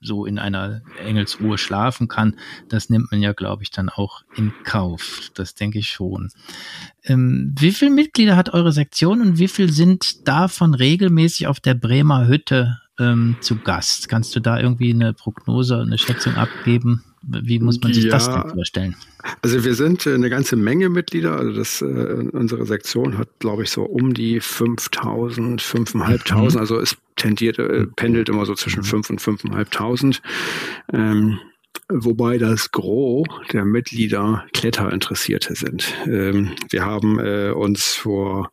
so 0.00 0.26
in 0.26 0.38
einer 0.38 0.82
Engelsruhe 1.04 1.58
schlafen 1.58 2.08
kann. 2.08 2.36
Das 2.68 2.90
nimmt 2.90 3.10
man 3.10 3.22
ja, 3.22 3.32
glaube 3.32 3.62
ich, 3.62 3.70
dann 3.70 3.88
auch 3.88 4.22
in 4.36 4.52
Kauf. 4.64 5.30
Das 5.34 5.54
denke 5.54 5.78
ich 5.78 5.88
schon. 5.88 6.30
Ähm, 7.04 7.54
wie 7.58 7.72
viele 7.72 7.90
Mitglieder 7.90 8.36
hat 8.36 8.52
eure 8.52 8.72
Sektion 8.72 9.20
und 9.20 9.38
wie 9.38 9.48
viel 9.48 9.72
sind 9.72 10.26
davon 10.28 10.74
regelmäßig 10.74 11.46
auf 11.46 11.60
der 11.60 11.74
Bremer 11.74 12.26
Hütte 12.26 12.78
ähm, 12.98 13.36
zu 13.40 13.56
Gast? 13.56 14.08
Kannst 14.08 14.34
du 14.36 14.40
da 14.40 14.58
irgendwie 14.58 14.92
eine 14.92 15.12
Prognose, 15.12 15.80
eine 15.80 15.98
Schätzung 15.98 16.34
abgeben? 16.34 17.04
Wie 17.22 17.58
muss 17.58 17.80
man 17.80 17.92
sich 17.92 18.04
ja, 18.04 18.10
das 18.10 18.30
denn 18.30 18.48
vorstellen? 18.50 18.96
Also 19.42 19.64
wir 19.64 19.74
sind 19.74 20.06
äh, 20.06 20.14
eine 20.14 20.30
ganze 20.30 20.56
Menge 20.56 20.88
Mitglieder. 20.88 21.36
Also 21.36 21.52
das, 21.52 21.82
äh, 21.82 21.84
unsere 22.32 22.64
Sektion 22.64 23.18
hat, 23.18 23.28
glaube 23.40 23.64
ich, 23.64 23.70
so 23.70 23.82
um 23.82 24.14
die 24.14 24.40
5000, 24.40 25.60
5500. 25.60 26.54
Mhm. 26.54 26.60
Also 26.60 26.78
es 26.78 26.96
tendiert, 27.16 27.58
äh, 27.58 27.86
pendelt 27.86 28.28
immer 28.28 28.46
so 28.46 28.54
zwischen 28.54 28.84
5 28.84 29.10
und 29.10 29.20
5500. 29.20 30.22
Ähm, 30.92 31.38
wobei 31.88 32.38
das 32.38 32.70
Gros 32.70 33.26
der 33.52 33.64
Mitglieder 33.64 34.44
Kletterinteressierte 34.52 35.54
sind. 35.54 35.94
Ähm, 36.06 36.52
wir 36.70 36.84
haben 36.84 37.18
äh, 37.18 37.50
uns 37.50 37.94
vor 37.94 38.50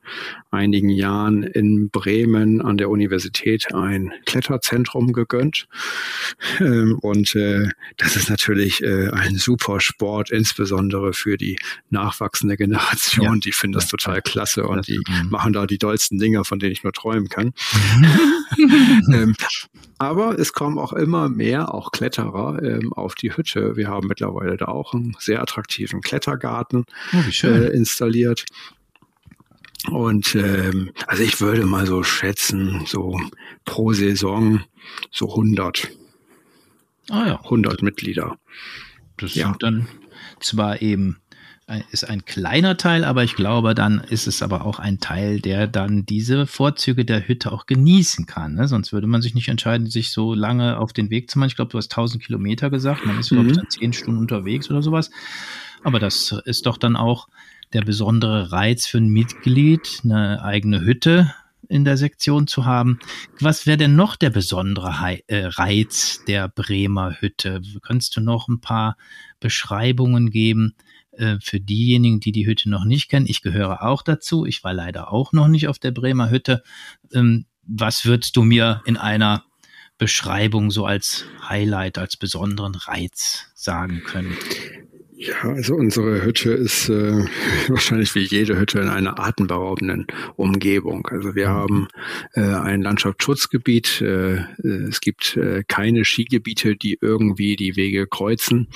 einigen 0.51 0.89
Jahren 0.89 1.43
in 1.43 1.89
Bremen 1.89 2.61
an 2.61 2.77
der 2.77 2.89
Universität 2.89 3.73
ein 3.73 4.13
Kletterzentrum 4.25 5.13
gegönnt. 5.13 5.67
Ähm, 6.59 6.97
und 7.01 7.35
äh, 7.35 7.69
das 7.97 8.15
ist 8.15 8.29
natürlich 8.29 8.81
äh, 8.81 9.09
ein 9.09 9.35
super 9.35 9.79
Sport, 9.79 10.31
insbesondere 10.31 11.13
für 11.13 11.37
die 11.37 11.57
nachwachsende 11.89 12.57
Generation. 12.57 13.35
Ja. 13.35 13.39
Die 13.39 13.51
finden 13.51 13.73
das 13.73 13.87
total 13.87 14.21
klasse 14.21 14.63
und 14.65 14.87
die 14.87 15.01
mhm. 15.07 15.29
machen 15.29 15.53
da 15.53 15.65
die 15.65 15.77
dollsten 15.77 16.17
Dinger, 16.17 16.45
von 16.45 16.59
denen 16.59 16.71
ich 16.71 16.83
nur 16.83 16.93
träumen 16.93 17.27
kann. 17.27 17.53
ähm, 19.13 19.35
aber 19.97 20.37
es 20.39 20.53
kommen 20.53 20.77
auch 20.77 20.93
immer 20.93 21.29
mehr, 21.29 21.73
auch 21.73 21.91
Kletterer, 21.91 22.61
ähm, 22.61 22.93
auf 23.15 23.21
die 23.21 23.35
Hütte. 23.35 23.77
Wir 23.77 23.87
haben 23.87 24.07
mittlerweile 24.07 24.57
da 24.57 24.65
auch 24.65 24.93
einen 24.93 25.15
sehr 25.19 25.41
attraktiven 25.41 26.01
Klettergarten 26.01 26.85
oh, 27.13 27.47
äh, 27.47 27.67
installiert. 27.73 28.45
Und 29.89 30.35
ähm, 30.35 30.91
also 31.07 31.23
ich 31.23 31.39
würde 31.39 31.65
mal 31.65 31.85
so 31.85 32.03
schätzen, 32.03 32.83
so 32.85 33.19
pro 33.63 33.93
Saison 33.93 34.63
so 35.11 35.29
100. 35.29 35.89
Ah 37.09 37.27
ja. 37.27 37.41
100 37.43 37.81
Mitglieder. 37.83 38.37
Das 39.17 39.35
ja. 39.35 39.47
sind 39.47 39.63
dann 39.63 39.87
zwar 40.39 40.81
eben 40.81 41.17
ist 41.91 42.07
ein 42.07 42.25
kleiner 42.25 42.77
Teil, 42.77 43.03
aber 43.03 43.23
ich 43.23 43.35
glaube, 43.35 43.73
dann 43.73 43.99
ist 43.99 44.27
es 44.27 44.43
aber 44.43 44.65
auch 44.65 44.77
ein 44.77 44.99
Teil, 44.99 45.39
der 45.39 45.65
dann 45.65 46.05
diese 46.05 46.45
Vorzüge 46.45 47.05
der 47.05 47.27
Hütte 47.27 47.51
auch 47.51 47.65
genießen 47.65 48.27
kann. 48.27 48.53
Ne? 48.53 48.67
Sonst 48.67 48.93
würde 48.93 49.07
man 49.07 49.23
sich 49.23 49.33
nicht 49.33 49.47
entscheiden, 49.47 49.89
sich 49.89 50.11
so 50.11 50.35
lange 50.35 50.77
auf 50.77 50.93
den 50.93 51.09
Weg 51.09 51.31
zu 51.31 51.39
machen. 51.39 51.49
Ich 51.49 51.55
glaube, 51.55 51.71
du 51.71 51.79
hast 51.79 51.91
1000 51.91 52.23
Kilometer 52.23 52.69
gesagt. 52.69 53.05
Man 53.05 53.19
ist, 53.19 53.31
mhm. 53.31 53.35
glaube 53.35 53.49
ich, 53.49 53.57
dann 53.57 53.69
10 53.69 53.93
Stunden 53.93 54.21
unterwegs 54.21 54.69
oder 54.69 54.83
sowas. 54.83 55.09
Aber 55.83 55.99
das 55.99 56.39
ist 56.45 56.67
doch 56.67 56.77
dann 56.77 56.95
auch 56.95 57.27
der 57.73 57.81
besondere 57.81 58.51
Reiz 58.51 58.85
für 58.85 58.99
ein 58.99 59.09
Mitglied, 59.09 60.01
eine 60.03 60.43
eigene 60.43 60.81
Hütte 60.81 61.33
in 61.69 61.85
der 61.85 61.97
Sektion 61.97 62.47
zu 62.47 62.65
haben. 62.65 62.99
Was 63.39 63.65
wäre 63.65 63.77
denn 63.77 63.95
noch 63.95 64.15
der 64.15 64.29
besondere 64.29 65.19
äh, 65.27 65.45
Reiz 65.45 66.23
der 66.27 66.47
Bremer 66.47 67.19
Hütte? 67.19 67.61
Könntest 67.81 68.15
du 68.15 68.21
noch 68.21 68.47
ein 68.47 68.61
paar 68.61 68.97
Beschreibungen 69.39 70.29
geben 70.29 70.75
äh, 71.11 71.37
für 71.41 71.59
diejenigen, 71.59 72.19
die 72.19 72.31
die 72.31 72.45
Hütte 72.45 72.69
noch 72.69 72.85
nicht 72.85 73.09
kennen? 73.09 73.27
Ich 73.27 73.41
gehöre 73.41 73.83
auch 73.83 74.01
dazu. 74.01 74.45
Ich 74.45 74.63
war 74.63 74.73
leider 74.73 75.11
auch 75.11 75.33
noch 75.33 75.47
nicht 75.47 75.67
auf 75.67 75.79
der 75.79 75.91
Bremer 75.91 76.29
Hütte. 76.29 76.63
Ähm, 77.13 77.45
was 77.63 78.05
würdest 78.05 78.35
du 78.35 78.43
mir 78.43 78.81
in 78.85 78.97
einer 78.97 79.43
Beschreibung 79.97 80.71
so 80.71 80.85
als 80.85 81.25
Highlight, 81.47 81.97
als 81.97 82.17
besonderen 82.17 82.75
Reiz 82.75 83.51
sagen 83.55 84.03
können? 84.05 84.37
Ja, 85.25 85.41
also 85.41 85.73
unsere 85.73 86.23
Hütte 86.23 86.51
ist 86.51 86.87
äh, 86.89 87.25
wahrscheinlich 87.67 88.13
wie 88.13 88.25
jede 88.25 88.59
Hütte 88.59 88.79
in 88.79 88.89
einer 88.89 89.19
atemberaubenden 89.19 90.05
Umgebung. 90.35 91.07
Also 91.07 91.33
wir 91.33 91.49
mhm. 91.49 91.53
haben 91.53 91.87
äh, 92.33 92.41
ein 92.41 92.83
Landschaftsschutzgebiet. 92.83 94.01
Äh, 94.01 94.45
es 94.63 95.01
gibt 95.01 95.35
äh, 95.37 95.63
keine 95.67 96.05
Skigebiete, 96.05 96.75
die 96.75 96.99
irgendwie 97.01 97.55
die 97.55 97.75
Wege 97.75 98.05
kreuzen. 98.05 98.67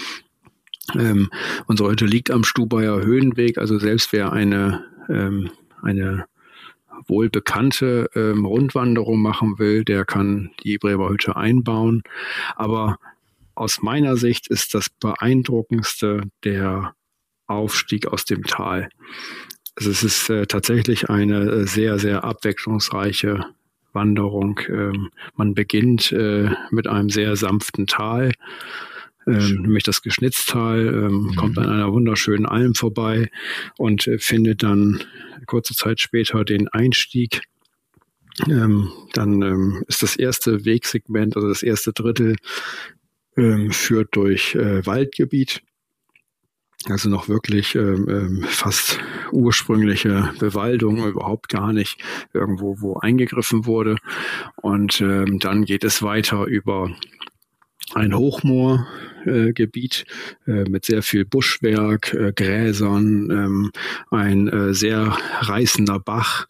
Ähm, 0.96 1.30
unsere 1.68 1.92
Hütte 1.92 2.06
liegt 2.06 2.32
am 2.32 2.44
Stubaier 2.44 3.04
Höhenweg. 3.04 3.60
Also 3.60 3.78
selbst 3.78 4.12
wer 4.12 4.34
eine 4.34 4.86
ähm, 5.08 5.52
eine 5.84 6.26
wohl 7.08 7.30
bekannte 7.30 8.10
ähm, 8.16 8.46
Rundwanderung 8.46 9.22
machen 9.22 9.60
will, 9.60 9.84
der 9.84 10.06
kann 10.06 10.52
die 10.64 10.78
Bremer 10.78 11.10
Hütte 11.10 11.36
einbauen. 11.36 12.04
Aber 12.56 12.98
aus 13.60 13.82
meiner 13.82 14.16
Sicht 14.16 14.48
ist 14.48 14.74
das 14.74 14.90
beeindruckendste 14.90 16.22
der 16.44 16.94
Aufstieg 17.48 18.08
aus 18.08 18.26
dem 18.26 18.44
Tal. 18.44 18.90
Also 19.76 19.92
es 19.92 20.04
ist 20.04 20.30
äh, 20.30 20.46
tatsächlich 20.46 21.10
eine 21.10 21.42
äh, 21.42 21.68
sehr, 21.68 22.00
sehr 22.00 22.24
abwechslungsreiche 22.24 23.46
Wanderung. 23.92 24.60
Ähm, 24.70 25.10
man 25.36 25.54
beginnt 25.56 26.12
äh, 26.12 26.52
mit 26.72 26.88
einem 26.88 27.10
sehr 27.10 27.36
sanften 27.36 27.86
Tal, 27.86 28.32
ähm, 29.28 29.62
nämlich 29.62 29.84
das 29.84 30.02
Geschnitztal, 30.02 30.88
ähm, 30.88 31.24
mhm. 31.24 31.36
kommt 31.36 31.58
an 31.58 31.70
einer 31.70 31.92
wunderschönen 31.92 32.46
Alm 32.46 32.76
vorbei 32.76 33.30
und 33.78 34.08
äh, 34.08 34.20
findet 34.20 34.64
dann 34.64 35.04
kurze 35.48 35.76
Zeit 35.76 36.00
später 36.00 36.46
den 36.46 36.68
Einstieg 36.70 37.42
ähm, 38.48 38.90
dann 39.14 39.42
ähm, 39.42 39.84
ist 39.88 40.02
das 40.02 40.16
erste 40.16 40.64
Wegsegment, 40.64 41.36
also 41.36 41.50
das 41.50 41.64
erste 41.64 41.92
Drittel, 41.92 42.38
ähm, 43.38 43.72
führt 43.72 44.16
durch 44.16 44.56
äh, 44.56 44.86
Waldgebiet. 44.86 45.62
Also 46.86 47.10
noch 47.10 47.28
wirklich 47.28 47.76
ähm, 47.76 48.08
ähm, 48.10 48.46
fast 48.48 49.00
ursprüngliche 49.34 50.32
Bewaldung, 50.40 51.06
überhaupt 51.06 51.50
gar 51.50 51.74
nicht 51.74 52.02
irgendwo, 52.34 52.80
wo 52.80 52.98
eingegriffen 52.98 53.66
wurde. 53.66 53.98
Und 54.56 55.02
ähm, 55.02 55.40
dann 55.40 55.66
geht 55.66 55.84
es 55.84 56.02
weiter 56.02 56.46
über 56.46 56.90
ein 57.96 58.16
Hochmoorgebiet 58.16 60.06
äh, 60.48 60.52
äh, 60.52 60.70
mit 60.70 60.86
sehr 60.86 61.04
viel 61.04 61.26
Buschwerk, 61.26 62.14
äh, 62.14 62.32
Gräsern, 62.34 63.30
ähm, 63.32 63.72
ein 64.10 64.48
äh, 64.48 64.74
sehr 64.74 65.18
reißender 65.42 66.00
Bach. 66.00 66.46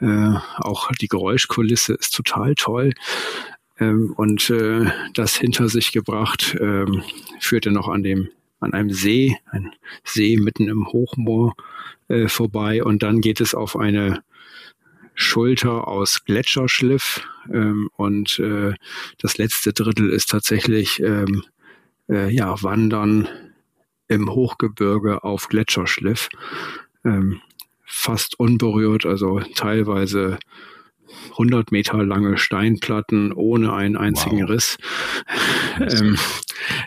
Äh, 0.00 0.34
auch 0.58 0.90
die 1.00 1.08
Geräuschkulisse 1.08 1.94
ist 1.94 2.14
total 2.14 2.54
toll 2.54 2.92
ähm, 3.80 4.12
und 4.16 4.50
äh, 4.50 4.86
das 5.14 5.36
hinter 5.36 5.68
sich 5.68 5.92
gebracht, 5.92 6.56
ähm, 6.60 7.02
führte 7.40 7.70
noch 7.72 7.88
an 7.88 8.02
dem 8.02 8.28
an 8.60 8.74
einem 8.74 8.90
See, 8.90 9.36
ein 9.50 9.72
See 10.04 10.36
mitten 10.36 10.68
im 10.68 10.86
Hochmoor 10.86 11.54
äh, 12.08 12.28
vorbei. 12.28 12.84
Und 12.84 13.02
dann 13.02 13.22
geht 13.22 13.40
es 13.40 13.54
auf 13.54 13.74
eine 13.74 14.22
Schulter 15.14 15.88
aus 15.88 16.24
Gletscherschliff 16.24 17.26
ähm, 17.52 17.90
und 17.96 18.38
äh, 18.38 18.74
das 19.18 19.38
letzte 19.38 19.72
Drittel 19.72 20.10
ist 20.10 20.30
tatsächlich 20.30 21.00
ähm, 21.00 21.42
äh, 22.08 22.30
ja 22.30 22.62
Wandern 22.62 23.28
im 24.08 24.30
Hochgebirge 24.30 25.22
auf 25.22 25.48
Gletscherschliff, 25.48 26.28
ähm, 27.04 27.40
fast 27.84 28.38
unberührt, 28.38 29.06
also 29.06 29.40
teilweise 29.54 30.38
100 31.32 31.72
Meter 31.72 32.02
lange 32.04 32.36
Steinplatten 32.38 33.32
ohne 33.32 33.72
einen 33.72 33.96
einzigen 33.96 34.42
wow. 34.42 34.50
Riss. 34.50 34.78
Ähm, 35.80 36.18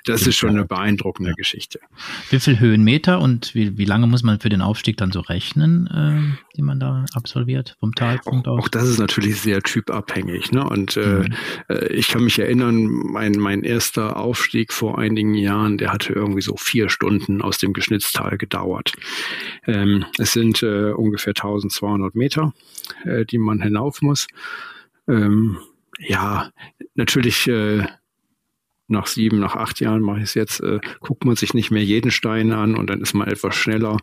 das 0.06 0.28
ist 0.28 0.36
schon 0.36 0.52
eine 0.52 0.66
beeindruckende 0.66 1.32
ja. 1.32 1.36
Geschichte. 1.36 1.80
Wie 2.30 2.40
viel 2.40 2.60
Höhenmeter 2.60 3.20
und 3.20 3.56
wie, 3.56 3.76
wie 3.78 3.86
lange 3.86 4.06
muss 4.06 4.22
man 4.22 4.40
für 4.40 4.50
den 4.50 4.62
Aufstieg 4.62 4.98
dann 4.98 5.12
so 5.12 5.22
rechnen, 5.22 5.88
äh, 5.88 6.43
die 6.56 6.62
man 6.62 6.80
da 6.80 7.06
absolviert 7.14 7.76
vom 7.80 7.94
Talpunkt 7.96 8.48
aus? 8.48 8.64
Auch 8.64 8.68
das 8.68 8.88
ist 8.88 9.00
natürlich 9.00 9.42
sehr 9.42 9.62
typabhängig. 9.62 10.52
Ne? 10.52 10.64
Und 10.64 10.98
äh, 10.98 11.20
mhm. 11.20 11.34
äh, 11.70 11.88
ich 11.88 12.10
kann 12.10 12.24
mich 12.24 12.40
erinnern, 12.40 12.86
mein, 12.86 13.34
mein 13.34 13.64
erster 13.64 14.18
Aufstieg 14.18 14.72
vor 14.72 15.00
einigen 15.00 15.34
Jahren, 15.34 15.78
der 15.78 15.92
hatte 15.92 16.14
irgendwie 16.14 16.42
so 16.42 16.56
vier 16.56 16.90
Stunden 16.90 17.42
aus 17.42 17.58
dem 17.58 17.74
Geschnitztal 17.74 18.38
gedauert. 18.38 18.94
Ähm, 19.66 20.06
es 20.18 20.34
sind 20.34 20.62
äh, 20.64 20.92
ungefähr 20.92 21.32
1200 21.32 22.16
Meter, 22.16 22.54
äh, 23.04 23.26
die 23.26 23.38
man 23.38 23.62
hinauf 23.62 24.02
muss. 24.02 24.28
Ähm, 25.08 25.58
ja, 26.00 26.52
natürlich 26.96 27.48
äh, 27.48 27.86
nach 28.88 29.08
sieben, 29.08 29.40
nach 29.40 29.56
acht 29.56 29.80
Jahren 29.80 30.02
mache 30.02 30.20
ich 30.20 30.26
es 30.26 30.34
jetzt, 30.34 30.62
äh, 30.62 30.80
guckt 31.00 31.26
man 31.26 31.36
sich 31.36 31.54
nicht 31.54 31.72
mehr 31.72 31.84
jeden 31.84 32.12
Stein 32.12 32.52
an 32.52 32.76
und 32.76 32.90
dann 32.90 33.02
ist 33.02 33.14
man 33.14 33.28
etwas 33.28 33.56
schneller. 33.56 33.98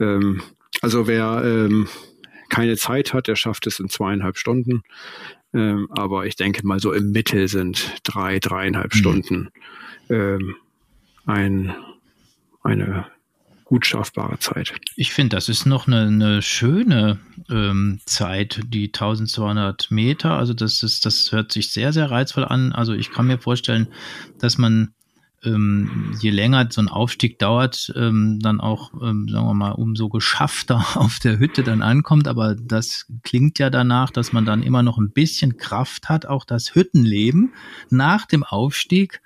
Ähm, 0.00 0.42
also 0.84 1.06
wer 1.06 1.42
ähm, 1.42 1.88
keine 2.50 2.76
Zeit 2.76 3.14
hat, 3.14 3.26
der 3.26 3.36
schafft 3.36 3.66
es 3.66 3.80
in 3.80 3.88
zweieinhalb 3.88 4.36
Stunden. 4.36 4.82
Ähm, 5.54 5.88
aber 5.90 6.26
ich 6.26 6.36
denke 6.36 6.66
mal 6.66 6.78
so 6.78 6.92
im 6.92 7.10
Mittel 7.10 7.48
sind 7.48 7.94
drei, 8.02 8.38
dreieinhalb 8.38 8.92
mhm. 8.92 8.98
Stunden 8.98 9.48
ähm, 10.10 10.56
ein, 11.24 11.74
eine 12.62 13.06
gut 13.64 13.86
schaffbare 13.86 14.38
Zeit. 14.40 14.74
Ich 14.94 15.14
finde, 15.14 15.36
das 15.36 15.48
ist 15.48 15.64
noch 15.64 15.86
eine, 15.86 16.02
eine 16.02 16.42
schöne 16.42 17.18
ähm, 17.48 18.00
Zeit, 18.04 18.60
die 18.66 18.88
1200 18.88 19.90
Meter. 19.90 20.32
Also 20.32 20.52
das 20.52 20.82
ist, 20.82 21.06
das 21.06 21.32
hört 21.32 21.50
sich 21.50 21.72
sehr, 21.72 21.94
sehr 21.94 22.10
reizvoll 22.10 22.44
an. 22.44 22.74
Also 22.74 22.92
ich 22.92 23.10
kann 23.10 23.26
mir 23.26 23.38
vorstellen, 23.38 23.88
dass 24.38 24.58
man 24.58 24.92
ähm, 25.44 26.14
je 26.20 26.30
länger 26.30 26.68
so 26.70 26.80
ein 26.80 26.88
Aufstieg 26.88 27.38
dauert, 27.38 27.92
ähm, 27.96 28.38
dann 28.40 28.60
auch, 28.60 28.92
ähm, 29.02 29.28
sagen 29.28 29.46
wir 29.46 29.54
mal, 29.54 29.72
umso 29.72 30.08
geschaffter 30.08 30.84
auf 30.94 31.18
der 31.18 31.38
Hütte 31.38 31.62
dann 31.62 31.82
ankommt. 31.82 32.28
Aber 32.28 32.54
das 32.54 33.06
klingt 33.22 33.58
ja 33.58 33.70
danach, 33.70 34.10
dass 34.10 34.32
man 34.32 34.44
dann 34.44 34.62
immer 34.62 34.82
noch 34.82 34.98
ein 34.98 35.12
bisschen 35.12 35.56
Kraft 35.56 36.08
hat, 36.08 36.26
auch 36.26 36.44
das 36.44 36.74
Hüttenleben 36.74 37.52
nach 37.90 38.26
dem 38.26 38.44
Aufstieg 38.44 39.20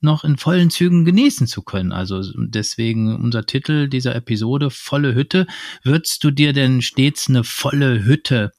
noch 0.00 0.24
in 0.24 0.36
vollen 0.36 0.70
Zügen 0.70 1.04
genießen 1.04 1.46
zu 1.46 1.62
können. 1.62 1.92
Also 1.92 2.22
deswegen 2.36 3.16
unser 3.16 3.46
Titel 3.46 3.88
dieser 3.88 4.14
Episode 4.14 4.70
volle 4.70 5.14
Hütte. 5.14 5.46
Würdest 5.82 6.22
du 6.22 6.30
dir 6.30 6.52
denn 6.52 6.82
stets 6.82 7.28
eine 7.28 7.42
volle 7.42 8.04
Hütte 8.04 8.52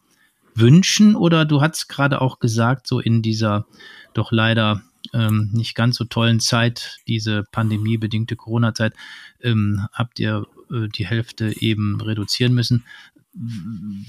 wünschen 0.54 1.16
oder 1.16 1.46
du 1.46 1.62
hast 1.62 1.88
gerade 1.88 2.22
auch 2.22 2.40
gesagt, 2.40 2.88
so 2.88 3.00
in 3.00 3.22
dieser 3.22 3.66
doch 4.14 4.32
leider 4.32 4.82
ähm, 5.14 5.50
nicht 5.54 5.76
ganz 5.76 5.98
so 5.98 6.06
tollen 6.06 6.40
Zeit, 6.40 7.00
diese 7.08 7.44
pandemiebedingte 7.52 8.36
Corona-Zeit, 8.36 8.94
ähm, 9.42 9.88
habt 9.94 10.20
ihr 10.20 10.46
äh, 10.72 10.88
die 10.88 11.06
Hälfte 11.06 11.54
eben 11.62 12.02
reduzieren 12.02 12.54
müssen. 12.54 12.86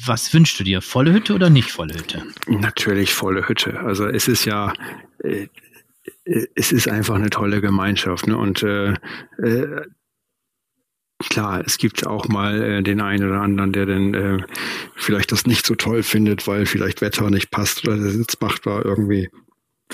Was 0.05 0.33
wünschst 0.33 0.59
du 0.59 0.65
dir? 0.65 0.81
Volle 0.81 1.13
Hütte 1.13 1.35
oder 1.35 1.51
nicht 1.51 1.71
volle 1.71 1.95
Hütte? 1.95 2.23
Natürlich 2.47 3.13
volle 3.13 3.49
Hütte. 3.49 3.79
Also 3.81 4.07
es 4.07 4.29
ist 4.29 4.45
ja, 4.45 4.73
äh, 5.23 5.49
es 6.55 6.73
ist 6.73 6.89
einfach 6.89 7.17
eine 7.17 7.31
tolle 7.31 7.61
Gemeinschaft. 7.61 8.27
Ne? 8.27 8.37
Und 8.37 8.63
äh, 8.63 8.95
äh, 9.39 9.83
klar, 11.19 11.63
es 11.65 11.79
gibt 11.79 12.07
auch 12.07 12.29
mal 12.29 12.63
äh, 12.63 12.83
den 12.83 13.01
einen 13.01 13.29
oder 13.29 13.41
anderen, 13.41 13.73
der 13.73 13.87
dann 13.87 14.15
äh, 14.15 14.39
vielleicht 14.97 15.33
das 15.33 15.47
nicht 15.47 15.67
so 15.67 15.75
toll 15.75 16.03
findet, 16.03 16.47
weil 16.47 16.67
vielleicht 16.67 17.01
Wetter 17.01 17.31
nicht 17.31 17.51
passt 17.51 17.87
oder 17.87 17.99
der 17.99 18.11
Sitzmacht 18.11 18.67
irgendwie 18.67 19.29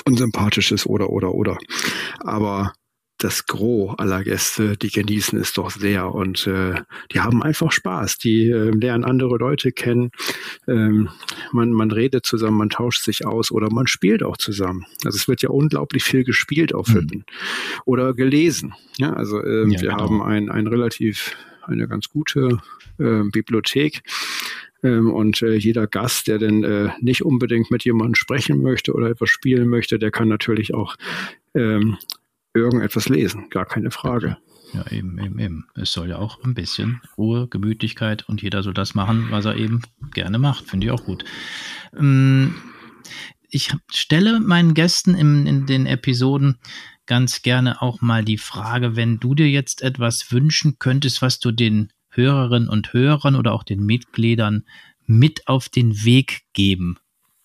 unsympathisch 0.05 0.73
ist 0.73 0.87
oder 0.87 1.11
oder 1.11 1.35
oder. 1.35 1.59
Aber 2.21 2.73
das 3.19 3.47
Gros 3.47 3.99
aller 3.99 4.23
Gäste, 4.25 4.77
die 4.77 4.91
genießen 4.91 5.39
es 5.39 5.55
doch 5.55 5.71
sehr 5.71 6.15
und 6.15 6.47
äh, 6.47 6.75
die 7.13 7.21
haben 7.21 7.43
einfach 7.43 7.73
Spaß. 7.73 8.19
Die 8.19 8.51
äh, 8.51 8.71
lernen 8.71 9.05
andere 9.05 9.39
Leute 9.39 9.73
kennen. 9.73 10.11
Ähm, 10.69 11.09
man, 11.51 11.73
man 11.73 11.91
redet 11.91 12.27
zusammen, 12.27 12.59
man 12.59 12.71
tauscht 12.71 13.03
sich 13.03 13.27
aus 13.27 13.51
oder 13.51 13.73
man 13.73 13.87
spielt 13.87 14.23
auch 14.23 14.37
zusammen. 14.37 14.85
Also 15.05 15.17
es 15.17 15.29
wird 15.29 15.41
ja 15.41 15.49
unglaublich 15.49 16.05
viel 16.05 16.25
gespielt 16.25 16.75
auf 16.75 16.89
mhm. 16.89 16.95
Hütten 16.95 17.19
mhm. 17.19 17.25
oder 17.87 18.13
gelesen. 18.13 18.75
Ja, 18.99 19.15
also 19.15 19.43
äh, 19.43 19.63
ja, 19.63 19.81
wir 19.81 19.91
genau. 19.91 19.99
haben 19.99 20.23
ein, 20.23 20.51
ein 20.51 20.67
relativ 20.67 21.35
eine 21.63 21.89
ganz 21.89 22.11
gute 22.11 22.61
äh, 22.99 23.23
Bibliothek. 23.31 24.03
Ähm, 24.83 25.13
und 25.13 25.43
äh, 25.43 25.55
jeder 25.55 25.87
Gast, 25.87 26.29
der 26.29 26.39
denn 26.39 26.65
äh, 26.65 26.91
nicht 27.01 27.25
unbedingt 27.25 27.71
mit 27.71 27.85
jemandem 27.85 28.15
sprechen 28.15 28.63
möchte 28.63 28.93
oder 28.93 29.09
etwas 29.09 29.31
spielen 29.31 29.69
möchte, 29.69 29.99
der 29.99 30.11
kann 30.11 30.29
natürlich 30.29 30.75
auch 30.75 30.97
ähm, 31.55 31.97
irgendetwas 32.55 33.09
lesen, 33.09 33.49
gar 33.51 33.67
keine 33.67 33.91
Frage. 33.91 34.37
Ja, 34.73 34.85
eben, 34.91 35.19
eben, 35.19 35.39
eben. 35.39 35.67
Es 35.75 35.93
soll 35.93 36.09
ja 36.09 36.19
auch 36.19 36.43
ein 36.43 36.55
bisschen 36.55 37.01
Ruhe, 37.17 37.49
Gemütlichkeit 37.49 38.29
und 38.29 38.43
jeder 38.43 38.63
soll 38.63 38.75
das 38.75 38.95
machen, 38.95 39.29
was 39.31 39.45
er 39.45 39.57
eben 39.57 39.83
gerne 40.13 40.39
macht. 40.39 40.69
Finde 40.69 40.87
ich 40.87 40.93
auch 40.93 41.05
gut. 41.05 41.25
Ähm, 41.97 42.55
ich 43.49 43.73
stelle 43.91 44.41
meinen 44.41 44.75
Gästen 44.75 45.15
in, 45.15 45.47
in 45.47 45.67
den 45.67 45.87
Episoden 45.87 46.59
ganz 47.07 47.43
gerne 47.43 47.81
auch 47.81 48.01
mal 48.01 48.25
die 48.25 48.39
Frage, 48.39 48.97
wenn 48.97 49.21
du 49.21 49.35
dir 49.35 49.49
jetzt 49.49 49.83
etwas 49.83 50.33
wünschen 50.33 50.79
könntest, 50.79 51.23
was 51.23 51.39
du 51.39 51.53
den 51.53 51.93
Hörerinnen 52.17 52.69
und 52.69 52.93
Hörern 52.93 53.37
oder 53.37 53.53
auch 53.53 53.63
den 53.63 53.85
Mitgliedern 53.85 54.65
mit 55.07 55.47
auf 55.47 55.69
den 55.69 56.05
Weg 56.05 56.43
geben 56.53 56.99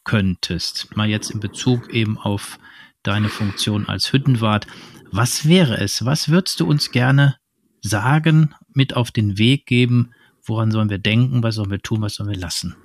könntest, 0.04 0.96
mal 0.96 1.08
jetzt 1.08 1.30
in 1.30 1.40
Bezug 1.40 1.94
eben 1.94 2.18
auf 2.18 2.60
deine 3.04 3.30
Funktion 3.30 3.88
als 3.88 4.12
Hüttenwart, 4.12 4.68
was 5.12 5.48
wäre 5.48 5.78
es? 5.78 6.06
Was 6.06 6.30
würdest 6.30 6.60
du 6.60 6.68
uns 6.68 6.92
gerne 6.92 7.36
sagen, 7.82 8.54
mit 8.74 8.96
auf 8.96 9.12
den 9.12 9.38
Weg 9.38 9.66
geben? 9.66 10.12
Woran 10.44 10.72
sollen 10.72 10.90
wir 10.90 11.00
denken? 11.00 11.44
Was 11.44 11.56
sollen 11.56 11.72
wir 11.72 11.82
tun? 11.82 12.02
Was 12.02 12.16
sollen 12.16 12.30
wir 12.30 12.38
lassen? 12.38 12.76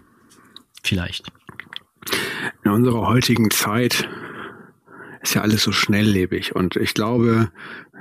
Vielleicht. 0.83 1.31
In 2.65 2.71
unserer 2.71 3.07
heutigen 3.07 3.51
Zeit 3.51 4.09
ist 5.23 5.35
ja 5.35 5.43
alles 5.43 5.63
so 5.65 5.73
schnelllebig 5.73 6.55
und 6.55 6.77
ich 6.77 6.95
glaube, 6.95 7.51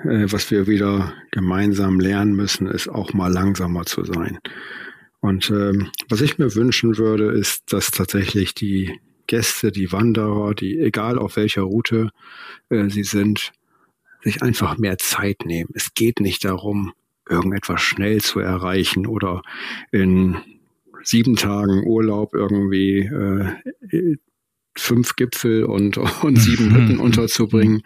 was 0.05 0.51
wir 0.51 0.67
wieder 0.67 1.13
gemeinsam 1.31 1.99
lernen 1.99 2.35
müssen, 2.35 2.67
ist 2.67 2.87
auch 2.87 3.13
mal 3.13 3.31
langsamer 3.31 3.85
zu 3.85 4.03
sein. 4.05 4.39
Und 5.19 5.49
ähm, 5.49 5.89
was 6.07 6.21
ich 6.21 6.37
mir 6.37 6.53
wünschen 6.53 6.97
würde, 6.97 7.31
ist, 7.31 7.73
dass 7.73 7.91
tatsächlich 7.91 8.53
die 8.53 8.99
Gäste, 9.27 9.71
die 9.71 9.91
Wanderer, 9.91 10.53
die 10.53 10.79
egal 10.79 11.17
auf 11.17 11.35
welcher 11.35 11.63
Route 11.63 12.11
äh, 12.69 12.89
sie 12.89 13.03
sind, 13.03 13.51
sich 14.21 14.43
einfach 14.43 14.77
mehr 14.77 14.97
Zeit 14.97 15.45
nehmen. 15.45 15.69
Es 15.73 15.93
geht 15.93 16.19
nicht 16.19 16.45
darum, 16.45 16.93
irgendetwas 17.27 17.81
schnell 17.81 18.21
zu 18.21 18.39
erreichen 18.39 19.07
oder 19.07 19.41
in 19.91 20.37
sieben 21.03 21.35
Tagen 21.35 21.83
Urlaub 21.85 22.33
irgendwie 22.33 22.99
äh, 22.99 24.17
fünf 24.77 25.15
Gipfel 25.15 25.63
und, 25.63 25.97
und 26.23 26.35
sieben 26.37 26.75
Hütten 26.75 26.99
unterzubringen. 26.99 27.81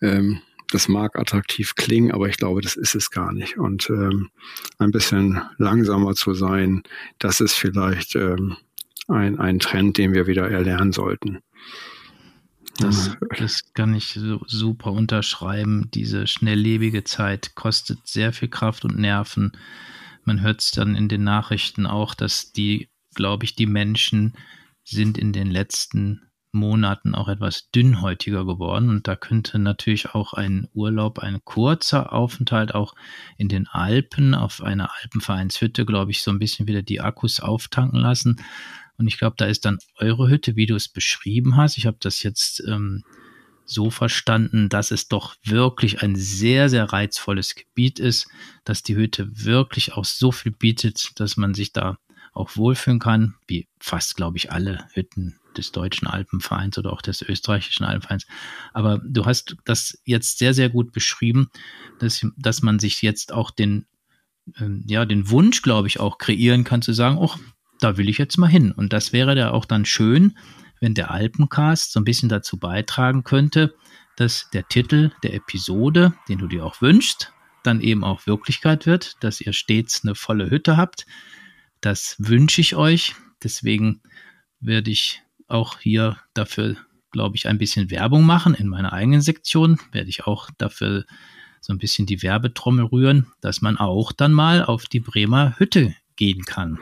Ähm, 0.00 0.40
das 0.70 0.88
mag 0.88 1.18
attraktiv 1.18 1.74
klingen, 1.74 2.12
aber 2.12 2.28
ich 2.28 2.36
glaube, 2.36 2.60
das 2.60 2.76
ist 2.76 2.94
es 2.94 3.10
gar 3.10 3.32
nicht. 3.32 3.58
Und 3.58 3.88
ähm, 3.90 4.30
ein 4.78 4.90
bisschen 4.90 5.40
langsamer 5.58 6.14
zu 6.14 6.34
sein, 6.34 6.82
das 7.18 7.40
ist 7.40 7.54
vielleicht 7.54 8.16
ähm, 8.16 8.56
ein, 9.08 9.38
ein 9.38 9.58
Trend, 9.58 9.98
den 9.98 10.14
wir 10.14 10.26
wieder 10.26 10.50
erlernen 10.50 10.92
sollten. 10.92 11.40
Das, 12.78 13.16
das 13.38 13.72
kann 13.72 13.94
ich 13.94 14.14
so 14.14 14.42
super 14.46 14.90
unterschreiben. 14.90 15.90
Diese 15.94 16.26
schnelllebige 16.26 17.04
Zeit 17.04 17.54
kostet 17.54 18.06
sehr 18.06 18.32
viel 18.32 18.48
Kraft 18.48 18.84
und 18.84 18.98
Nerven. 18.98 19.52
Man 20.24 20.40
hört 20.40 20.60
es 20.60 20.72
dann 20.72 20.96
in 20.96 21.08
den 21.08 21.22
Nachrichten 21.22 21.86
auch, 21.86 22.14
dass 22.14 22.52
die, 22.52 22.88
glaube 23.14 23.44
ich, 23.44 23.54
die 23.54 23.66
Menschen 23.66 24.34
sind 24.82 25.18
in 25.18 25.32
den 25.32 25.50
letzten 25.50 26.22
Monaten 26.54 27.14
auch 27.14 27.28
etwas 27.28 27.70
dünnhäutiger 27.70 28.46
geworden. 28.46 28.88
Und 28.88 29.06
da 29.06 29.16
könnte 29.16 29.58
natürlich 29.58 30.14
auch 30.14 30.32
ein 30.32 30.68
Urlaub, 30.72 31.18
ein 31.18 31.44
kurzer 31.44 32.12
Aufenthalt 32.12 32.74
auch 32.74 32.94
in 33.36 33.48
den 33.48 33.66
Alpen 33.66 34.34
auf 34.34 34.62
einer 34.62 34.90
Alpenvereinshütte, 35.02 35.84
glaube 35.84 36.12
ich, 36.12 36.22
so 36.22 36.30
ein 36.30 36.38
bisschen 36.38 36.66
wieder 36.66 36.82
die 36.82 37.00
Akkus 37.00 37.40
auftanken 37.40 38.00
lassen. 38.00 38.40
Und 38.96 39.08
ich 39.08 39.18
glaube, 39.18 39.34
da 39.36 39.46
ist 39.46 39.64
dann 39.64 39.78
eure 39.96 40.28
Hütte, 40.28 40.56
wie 40.56 40.66
du 40.66 40.76
es 40.76 40.88
beschrieben 40.88 41.56
hast. 41.56 41.76
Ich 41.76 41.86
habe 41.86 41.96
das 42.00 42.22
jetzt 42.22 42.62
ähm, 42.66 43.02
so 43.66 43.90
verstanden, 43.90 44.68
dass 44.68 44.90
es 44.90 45.08
doch 45.08 45.36
wirklich 45.42 46.02
ein 46.02 46.16
sehr, 46.16 46.68
sehr 46.68 46.84
reizvolles 46.84 47.54
Gebiet 47.54 47.98
ist, 47.98 48.28
dass 48.64 48.82
die 48.82 48.96
Hütte 48.96 49.44
wirklich 49.44 49.94
auch 49.94 50.04
so 50.04 50.32
viel 50.32 50.52
bietet, 50.52 51.18
dass 51.18 51.36
man 51.36 51.54
sich 51.54 51.72
da 51.72 51.98
auch 52.34 52.56
wohlfühlen 52.56 52.98
kann, 52.98 53.34
wie 53.46 53.68
fast, 53.78 54.16
glaube 54.16 54.36
ich, 54.36 54.52
alle 54.52 54.86
Hütten 54.92 55.38
des 55.56 55.72
deutschen 55.72 56.08
Alpenvereins 56.08 56.76
oder 56.78 56.92
auch 56.92 57.00
des 57.00 57.22
österreichischen 57.22 57.84
Alpenvereins. 57.84 58.26
Aber 58.72 59.00
du 59.04 59.24
hast 59.24 59.56
das 59.64 60.00
jetzt 60.04 60.38
sehr, 60.38 60.52
sehr 60.52 60.68
gut 60.68 60.92
beschrieben, 60.92 61.48
dass, 62.00 62.26
dass 62.36 62.62
man 62.62 62.78
sich 62.80 63.02
jetzt 63.02 63.32
auch 63.32 63.50
den, 63.50 63.86
ähm, 64.58 64.84
ja, 64.86 65.04
den 65.04 65.30
Wunsch, 65.30 65.62
glaube 65.62 65.86
ich, 65.88 66.00
auch 66.00 66.18
kreieren 66.18 66.64
kann, 66.64 66.82
zu 66.82 66.92
sagen, 66.92 67.18
oh, 67.18 67.34
da 67.80 67.96
will 67.96 68.08
ich 68.08 68.18
jetzt 68.18 68.36
mal 68.36 68.48
hin. 68.48 68.72
Und 68.72 68.92
das 68.92 69.12
wäre 69.12 69.36
ja 69.36 69.52
auch 69.52 69.64
dann 69.64 69.84
schön, 69.84 70.36
wenn 70.80 70.94
der 70.94 71.10
Alpencast 71.10 71.92
so 71.92 72.00
ein 72.00 72.04
bisschen 72.04 72.28
dazu 72.28 72.58
beitragen 72.58 73.24
könnte, 73.24 73.74
dass 74.16 74.48
der 74.52 74.68
Titel 74.68 75.12
der 75.22 75.34
Episode, 75.34 76.14
den 76.28 76.38
du 76.38 76.46
dir 76.46 76.64
auch 76.64 76.80
wünschst, 76.80 77.32
dann 77.62 77.80
eben 77.80 78.04
auch 78.04 78.26
Wirklichkeit 78.26 78.86
wird, 78.86 79.16
dass 79.20 79.40
ihr 79.40 79.52
stets 79.52 80.02
eine 80.04 80.14
volle 80.14 80.50
Hütte 80.50 80.76
habt. 80.76 81.06
Das 81.84 82.16
wünsche 82.18 82.62
ich 82.62 82.76
euch. 82.76 83.14
Deswegen 83.42 84.00
werde 84.58 84.90
ich 84.90 85.20
auch 85.48 85.80
hier 85.80 86.16
dafür, 86.32 86.76
glaube 87.10 87.36
ich, 87.36 87.46
ein 87.46 87.58
bisschen 87.58 87.90
Werbung 87.90 88.24
machen. 88.24 88.54
In 88.54 88.68
meiner 88.68 88.94
eigenen 88.94 89.20
Sektion 89.20 89.78
werde 89.92 90.08
ich 90.08 90.24
auch 90.24 90.48
dafür 90.56 91.04
so 91.60 91.74
ein 91.74 91.78
bisschen 91.78 92.06
die 92.06 92.22
Werbetrommel 92.22 92.86
rühren, 92.86 93.26
dass 93.42 93.60
man 93.60 93.76
auch 93.76 94.12
dann 94.12 94.32
mal 94.32 94.64
auf 94.64 94.86
die 94.86 95.00
Bremer 95.00 95.58
Hütte 95.58 95.94
gehen 96.16 96.46
kann. 96.46 96.78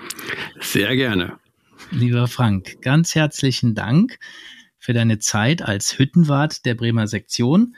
Sehr 0.61 0.95
gerne. 0.95 1.37
Lieber 1.91 2.29
Frank, 2.29 2.81
ganz 2.81 3.17
herzlichen 3.17 3.75
Dank 3.75 4.21
für 4.79 4.93
deine 4.93 5.19
Zeit 5.19 5.63
als 5.63 5.99
Hüttenwart 5.99 6.65
der 6.65 6.77
Bremer 6.77 7.09
Sektion. 7.09 7.75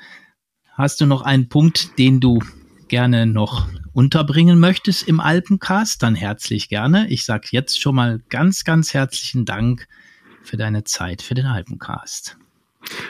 Hast 0.73 1.01
du 1.01 1.07
noch 1.07 1.23
einen 1.23 1.49
Punkt, 1.49 1.99
den 1.99 2.21
du 2.21 2.41
gerne 2.88 3.25
noch 3.25 3.67
unterbringen 3.95 4.59
möchtest 4.59 5.09
im 5.09 5.21
Alpencast, 5.21 6.03
dann 6.03 6.15
herzlich 6.15 6.69
gerne. 6.69 7.09
Ich 7.09 7.25
sage 7.25 7.49
jetzt 7.53 7.81
schon 7.81 7.95
mal 7.95 8.21
ganz, 8.29 8.65
ganz 8.65 8.92
herzlichen 8.92 9.45
Dank 9.45 9.87
für 10.42 10.57
deine 10.57 10.85
Zeit 10.85 11.23
für 11.23 11.35
den 11.35 11.47
Alpencast. 11.47 12.37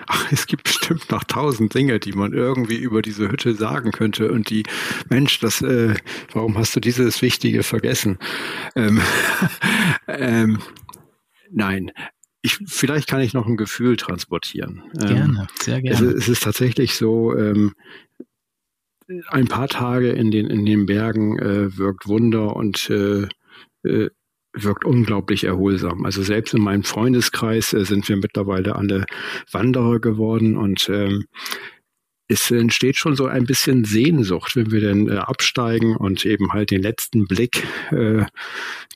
Ach, 0.07 0.31
es 0.31 0.47
gibt 0.47 0.65
bestimmt 0.65 1.11
noch 1.11 1.25
tausend 1.25 1.75
Dinge, 1.75 1.99
die 1.99 2.13
man 2.13 2.33
irgendwie 2.33 2.77
über 2.77 3.03
diese 3.03 3.29
Hütte 3.29 3.55
sagen 3.55 3.91
könnte 3.91 4.31
und 4.31 4.51
die, 4.51 4.63
Mensch, 5.09 5.41
das, 5.41 5.63
äh, 5.63 5.95
warum 6.33 6.57
hast 6.57 6.77
du 6.77 6.81
dieses 6.81 7.23
Wichtige 7.23 7.65
vergessen? 7.65 8.19
Ähm, 8.77 9.01
ähm, 10.07 10.61
nein, 11.51 11.91
ich, 12.43 12.59
vielleicht 12.67 13.09
kann 13.09 13.21
ich 13.21 13.33
noch 13.33 13.47
ein 13.47 13.57
Gefühl 13.57 13.97
transportieren. 13.97 14.83
Ähm, 15.01 15.09
gerne, 15.09 15.47
sehr 15.61 15.81
gerne. 15.81 16.07
Es, 16.07 16.15
es 16.15 16.29
ist 16.29 16.43
tatsächlich 16.43 16.95
so, 16.95 17.37
ähm, 17.37 17.75
ein 19.29 19.49
paar 19.49 19.69
Tage 19.69 20.11
in 20.11 20.31
den, 20.31 20.47
in 20.49 20.65
den 20.65 20.87
Bergen 20.87 21.39
äh, 21.39 21.77
wirkt 21.77 22.07
Wunder 22.07 22.57
und 22.57 22.89
äh, 22.91 23.29
äh, 23.87 24.11
wirkt 24.53 24.85
unglaublich 24.85 25.45
erholsam. 25.45 26.05
Also 26.05 26.23
selbst 26.23 26.55
in 26.55 26.63
meinem 26.63 26.85
Freundeskreis 26.85 27.73
äh, 27.73 27.85
sind 27.85 28.09
wir 28.09 28.17
mittlerweile 28.17 28.77
alle 28.77 29.05
Wanderer 29.51 29.99
geworden 30.01 30.57
und 30.57 30.89
ähm, 30.89 31.25
es 32.27 32.51
entsteht 32.51 32.97
schon 32.97 33.17
so 33.17 33.27
ein 33.27 33.45
bisschen 33.45 33.85
Sehnsucht, 33.85 34.57
wenn 34.57 34.71
wir 34.71 34.81
dann 34.81 35.09
äh, 35.09 35.17
absteigen 35.17 35.97
und 35.97 36.25
eben 36.25 36.53
halt 36.53 36.71
den 36.71 36.81
letzten 36.81 37.27
Blick 37.27 37.67
äh, 37.91 38.25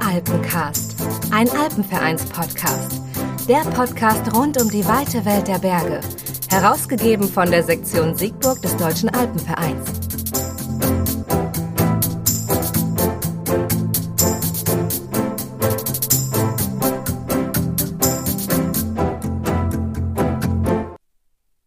Alpencast, 0.00 0.96
ein 1.30 1.48
Alpenvereins-Podcast. 1.50 3.02
Der 3.48 3.60
Podcast 3.60 4.34
rund 4.34 4.60
um 4.60 4.70
die 4.70 4.84
weite 4.84 5.24
Welt 5.24 5.48
der 5.48 5.58
Berge. 5.58 6.00
Herausgegeben 6.50 7.28
von 7.28 7.50
der 7.50 7.62
Sektion 7.62 8.16
Siegburg 8.16 8.60
des 8.62 8.76
Deutschen 8.76 9.10
Alpenvereins. 9.10 9.97